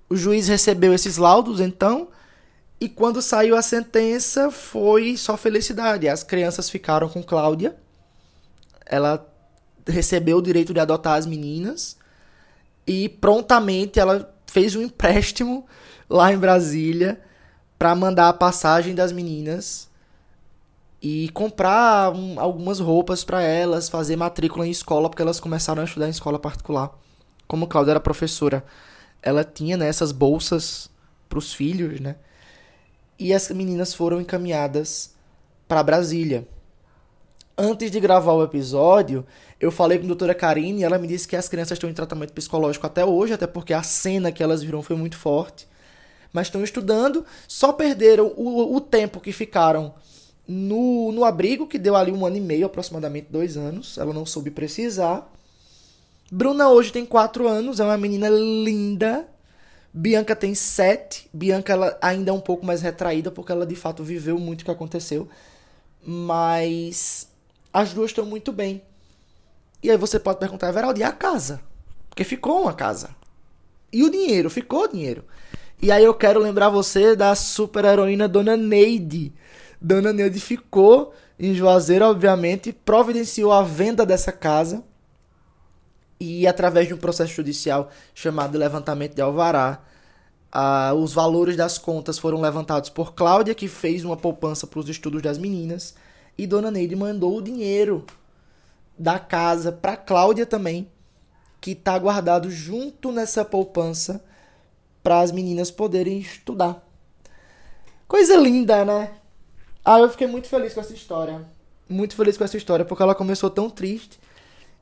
O 0.08 0.16
juiz 0.16 0.48
recebeu 0.48 0.92
esses 0.92 1.16
laudos, 1.16 1.60
então, 1.60 2.08
e 2.80 2.88
quando 2.88 3.22
saiu 3.22 3.56
a 3.56 3.62
sentença, 3.62 4.50
foi 4.50 5.16
só 5.16 5.36
felicidade. 5.36 6.08
As 6.08 6.22
crianças 6.22 6.68
ficaram 6.68 7.08
com 7.08 7.22
Cláudia. 7.22 7.76
Ela 8.84 9.26
recebeu 9.86 10.38
o 10.38 10.42
direito 10.42 10.74
de 10.74 10.80
adotar 10.80 11.14
as 11.14 11.26
meninas. 11.26 11.96
E 12.86 13.08
prontamente 13.08 13.98
ela 13.98 14.34
fez 14.46 14.76
um 14.76 14.82
empréstimo 14.82 15.66
lá 16.08 16.32
em 16.32 16.38
Brasília 16.38 17.20
para 17.78 17.94
mandar 17.94 18.28
a 18.28 18.32
passagem 18.32 18.94
das 18.94 19.12
meninas 19.12 19.88
e 21.02 21.28
comprar 21.30 22.14
um, 22.14 22.40
algumas 22.40 22.80
roupas 22.80 23.22
para 23.22 23.42
elas, 23.42 23.90
fazer 23.90 24.16
matrícula 24.16 24.66
em 24.66 24.70
escola, 24.70 25.10
porque 25.10 25.20
elas 25.20 25.38
começaram 25.38 25.82
a 25.82 25.84
estudar 25.84 26.06
em 26.06 26.10
escola 26.10 26.38
particular. 26.38 26.90
Como 27.46 27.66
Cláudia 27.66 27.92
era 27.92 28.00
professora, 28.00 28.64
ela 29.22 29.44
tinha 29.44 29.76
né, 29.76 29.86
essas 29.86 30.12
bolsas 30.12 30.88
para 31.28 31.38
os 31.38 31.52
filhos, 31.52 32.00
né? 32.00 32.16
E 33.18 33.34
as 33.34 33.50
meninas 33.50 33.92
foram 33.92 34.20
encaminhadas 34.20 35.14
para 35.68 35.82
Brasília. 35.82 36.48
Antes 37.56 37.90
de 37.90 38.00
gravar 38.00 38.32
o 38.32 38.42
episódio, 38.42 39.26
eu 39.60 39.70
falei 39.70 39.98
com 39.98 40.04
a 40.04 40.08
doutora 40.08 40.34
Karine 40.34 40.80
e 40.80 40.84
ela 40.84 40.98
me 40.98 41.06
disse 41.06 41.28
que 41.28 41.36
as 41.36 41.48
crianças 41.48 41.76
estão 41.76 41.88
em 41.88 41.94
tratamento 41.94 42.32
psicológico 42.32 42.86
até 42.86 43.04
hoje, 43.04 43.34
até 43.34 43.46
porque 43.46 43.72
a 43.72 43.82
cena 43.82 44.32
que 44.32 44.42
elas 44.42 44.62
viram 44.62 44.82
foi 44.82 44.96
muito 44.96 45.16
forte. 45.16 45.68
Mas 46.34 46.48
estão 46.48 46.64
estudando, 46.64 47.24
só 47.46 47.72
perderam 47.72 48.34
o, 48.36 48.74
o 48.74 48.80
tempo 48.80 49.20
que 49.20 49.30
ficaram 49.30 49.94
no, 50.48 51.12
no 51.12 51.24
abrigo, 51.24 51.64
que 51.64 51.78
deu 51.78 51.94
ali 51.94 52.10
um 52.10 52.26
ano 52.26 52.36
e 52.36 52.40
meio, 52.40 52.66
aproximadamente 52.66 53.28
dois 53.30 53.56
anos. 53.56 53.96
Ela 53.96 54.12
não 54.12 54.26
soube 54.26 54.50
precisar. 54.50 55.32
Bruna 56.32 56.68
hoje 56.68 56.90
tem 56.90 57.06
quatro 57.06 57.46
anos, 57.46 57.78
é 57.78 57.84
uma 57.84 57.96
menina 57.96 58.28
linda. 58.28 59.28
Bianca 59.92 60.34
tem 60.34 60.56
sete. 60.56 61.30
Bianca 61.32 61.72
ela 61.72 61.96
ainda 62.02 62.32
é 62.32 62.34
um 62.34 62.40
pouco 62.40 62.66
mais 62.66 62.82
retraída, 62.82 63.30
porque 63.30 63.52
ela 63.52 63.64
de 63.64 63.76
fato 63.76 64.02
viveu 64.02 64.36
muito 64.36 64.62
o 64.62 64.64
que 64.64 64.70
aconteceu. 64.72 65.28
Mas 66.04 67.28
as 67.72 67.92
duas 67.92 68.10
estão 68.10 68.26
muito 68.26 68.52
bem. 68.52 68.82
E 69.80 69.88
aí 69.88 69.96
você 69.96 70.18
pode 70.18 70.40
perguntar, 70.40 70.72
Veraldi, 70.72 71.02
e 71.02 71.04
a 71.04 71.12
casa? 71.12 71.60
Porque 72.10 72.24
ficou 72.24 72.62
uma 72.62 72.74
casa. 72.74 73.10
E 73.92 74.02
o 74.02 74.10
dinheiro? 74.10 74.50
Ficou 74.50 74.88
dinheiro. 74.88 75.24
E 75.84 75.92
aí 75.92 76.02
eu 76.02 76.14
quero 76.14 76.40
lembrar 76.40 76.70
você 76.70 77.14
da 77.14 77.34
super 77.34 77.84
heroína 77.84 78.26
Dona 78.26 78.56
Neide. 78.56 79.34
Dona 79.78 80.14
Neide 80.14 80.40
ficou 80.40 81.12
em 81.38 81.54
Juazeiro, 81.54 82.06
obviamente, 82.06 82.72
providenciou 82.72 83.52
a 83.52 83.62
venda 83.62 84.06
dessa 84.06 84.32
casa 84.32 84.82
e 86.18 86.46
através 86.46 86.88
de 86.88 86.94
um 86.94 86.96
processo 86.96 87.34
judicial 87.34 87.90
chamado 88.14 88.56
levantamento 88.56 89.14
de 89.14 89.20
alvará, 89.20 89.82
os 90.96 91.12
valores 91.12 91.54
das 91.54 91.76
contas 91.76 92.18
foram 92.18 92.40
levantados 92.40 92.88
por 92.88 93.12
Cláudia, 93.12 93.54
que 93.54 93.68
fez 93.68 94.06
uma 94.06 94.16
poupança 94.16 94.66
para 94.66 94.80
os 94.80 94.88
estudos 94.88 95.20
das 95.20 95.36
meninas, 95.36 95.94
e 96.38 96.46
Dona 96.46 96.70
Neide 96.70 96.96
mandou 96.96 97.36
o 97.36 97.42
dinheiro 97.42 98.06
da 98.98 99.18
casa 99.18 99.70
para 99.70 99.98
Cláudia 99.98 100.46
também, 100.46 100.90
que 101.60 101.72
está 101.72 101.98
guardado 101.98 102.50
junto 102.50 103.12
nessa 103.12 103.44
poupança 103.44 104.24
para 105.04 105.20
as 105.20 105.30
meninas 105.30 105.70
poderem 105.70 106.18
estudar. 106.18 106.82
Coisa 108.08 108.36
linda, 108.36 108.86
né? 108.86 109.14
Ah, 109.84 109.98
eu 109.98 110.08
fiquei 110.08 110.26
muito 110.26 110.48
feliz 110.48 110.72
com 110.72 110.80
essa 110.80 110.94
história. 110.94 111.46
Muito 111.86 112.16
feliz 112.16 112.38
com 112.38 112.44
essa 112.44 112.56
história, 112.56 112.86
porque 112.86 113.02
ela 113.02 113.14
começou 113.14 113.50
tão 113.50 113.68
triste. 113.68 114.18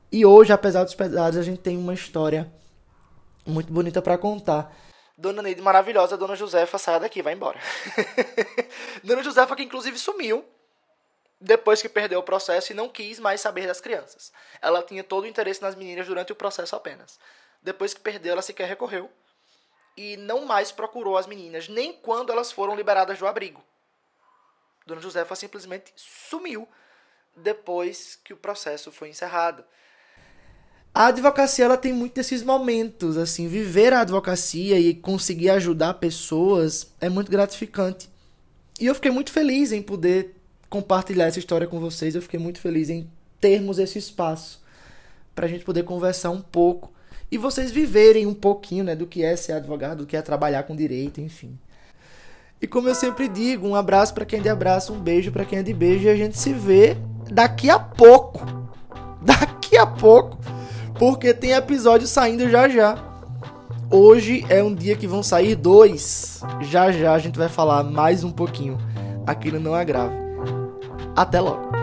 E 0.09 0.25
hoje, 0.25 0.53
apesar 0.53 0.85
dos 0.85 0.95
pesares, 0.95 1.37
a 1.37 1.41
gente 1.41 1.59
tem 1.59 1.77
uma 1.77 1.93
história 1.93 2.49
muito 3.45 3.71
bonita 3.73 4.01
para 4.01 4.17
contar. 4.17 4.73
Dona 5.17 5.41
Neide 5.41 5.61
maravilhosa, 5.61 6.17
Dona 6.17 6.37
Josefa, 6.37 6.77
saia 6.77 7.01
daqui, 7.01 7.21
vai 7.21 7.33
embora. 7.33 7.59
Dona 9.03 9.21
Josefa 9.23 9.55
que 9.57 9.63
inclusive 9.63 9.99
sumiu 9.99 10.45
depois 11.39 11.81
que 11.81 11.89
perdeu 11.89 12.19
o 12.19 12.23
processo 12.23 12.71
e 12.71 12.75
não 12.75 12.87
quis 12.87 13.19
mais 13.19 13.41
saber 13.41 13.67
das 13.67 13.81
crianças. 13.81 14.31
Ela 14.61 14.81
tinha 14.81 15.03
todo 15.03 15.25
o 15.25 15.27
interesse 15.27 15.61
nas 15.61 15.75
meninas 15.75 16.07
durante 16.07 16.31
o 16.31 16.35
processo 16.35 16.77
apenas. 16.77 17.19
Depois 17.61 17.93
que 17.93 17.99
perdeu, 17.99 18.31
ela 18.31 18.41
sequer 18.41 18.69
recorreu 18.69 19.09
e 19.95 20.17
não 20.17 20.45
mais 20.45 20.71
procurou 20.71 21.17
as 21.17 21.27
meninas, 21.27 21.67
nem 21.67 21.93
quando 21.93 22.31
elas 22.31 22.51
foram 22.51 22.75
liberadas 22.75 23.19
do 23.19 23.27
abrigo. 23.27 23.63
Dona 24.85 25.01
Josefa 25.01 25.35
simplesmente 25.35 25.93
sumiu 25.95 26.67
depois 27.35 28.17
que 28.23 28.33
o 28.33 28.37
processo 28.37 28.91
foi 28.91 29.09
encerrado. 29.09 29.63
A 30.93 31.07
advocacia 31.07 31.65
ela 31.65 31.77
tem 31.77 31.91
muito 31.91 32.13
desses 32.13 32.43
momentos, 32.43 33.17
assim, 33.17 33.47
viver 33.47 33.93
a 33.93 34.01
advocacia 34.01 34.79
e 34.79 34.93
conseguir 34.93 35.49
ajudar 35.49 35.95
pessoas 35.95 36.93
é 37.01 37.09
muito 37.09 37.31
gratificante. 37.31 38.09
E 38.79 38.85
eu 38.85 38.93
fiquei 38.93 39.09
muito 39.09 39.31
feliz 39.31 39.71
em 39.71 39.81
poder 39.81 40.35
compartilhar 40.69 41.25
essa 41.25 41.39
história 41.39 41.65
com 41.65 41.79
vocês. 41.79 42.13
Eu 42.13 42.21
fiquei 42.21 42.39
muito 42.39 42.59
feliz 42.59 42.89
em 42.89 43.09
termos 43.39 43.79
esse 43.79 43.97
espaço 43.97 44.63
para 45.33 45.45
a 45.45 45.49
gente 45.49 45.65
poder 45.65 45.83
conversar 45.83 46.29
um 46.29 46.41
pouco 46.41 46.93
e 47.33 47.37
vocês 47.37 47.71
viverem 47.71 48.27
um 48.27 48.33
pouquinho, 48.33 48.83
né, 48.83 48.95
do 48.95 49.07
que 49.07 49.23
é 49.23 49.35
ser 49.35 49.53
advogado, 49.53 49.97
do 49.97 50.05
que 50.05 50.15
é 50.15 50.21
trabalhar 50.21 50.61
com 50.63 50.75
direito, 50.75 51.19
enfim. 51.19 51.57
E 52.61 52.67
como 52.67 52.87
eu 52.87 52.93
sempre 52.93 53.27
digo, 53.27 53.67
um 53.67 53.73
abraço 53.73 54.13
para 54.13 54.23
quem 54.23 54.37
é 54.37 54.41
de 54.43 54.49
abraço, 54.49 54.93
um 54.93 54.99
beijo 54.99 55.31
para 55.31 55.43
quem 55.43 55.57
é 55.57 55.63
de 55.63 55.73
beijo 55.73 56.05
e 56.05 56.09
a 56.09 56.15
gente 56.15 56.37
se 56.37 56.53
vê 56.53 56.95
daqui 57.31 57.71
a 57.71 57.79
pouco. 57.79 58.45
Daqui 59.19 59.77
a 59.77 59.87
pouco, 59.87 60.37
porque 60.99 61.33
tem 61.33 61.53
episódio 61.53 62.05
saindo 62.05 62.49
já 62.49 62.67
já. 62.67 63.01
Hoje 63.89 64.45
é 64.49 64.61
um 64.61 64.75
dia 64.75 64.97
que 64.97 65.07
vão 65.07 65.23
sair 65.23 65.55
dois. 65.55 66.41
Já 66.59 66.91
já 66.91 67.13
a 67.13 67.19
gente 67.19 67.39
vai 67.39 67.47
falar 67.47 67.83
mais 67.83 68.23
um 68.23 68.31
pouquinho. 68.31 68.77
Aquilo 69.25 69.61
não 69.61 69.75
é 69.75 69.85
grave. 69.85 70.13
Até 71.15 71.39
logo. 71.39 71.82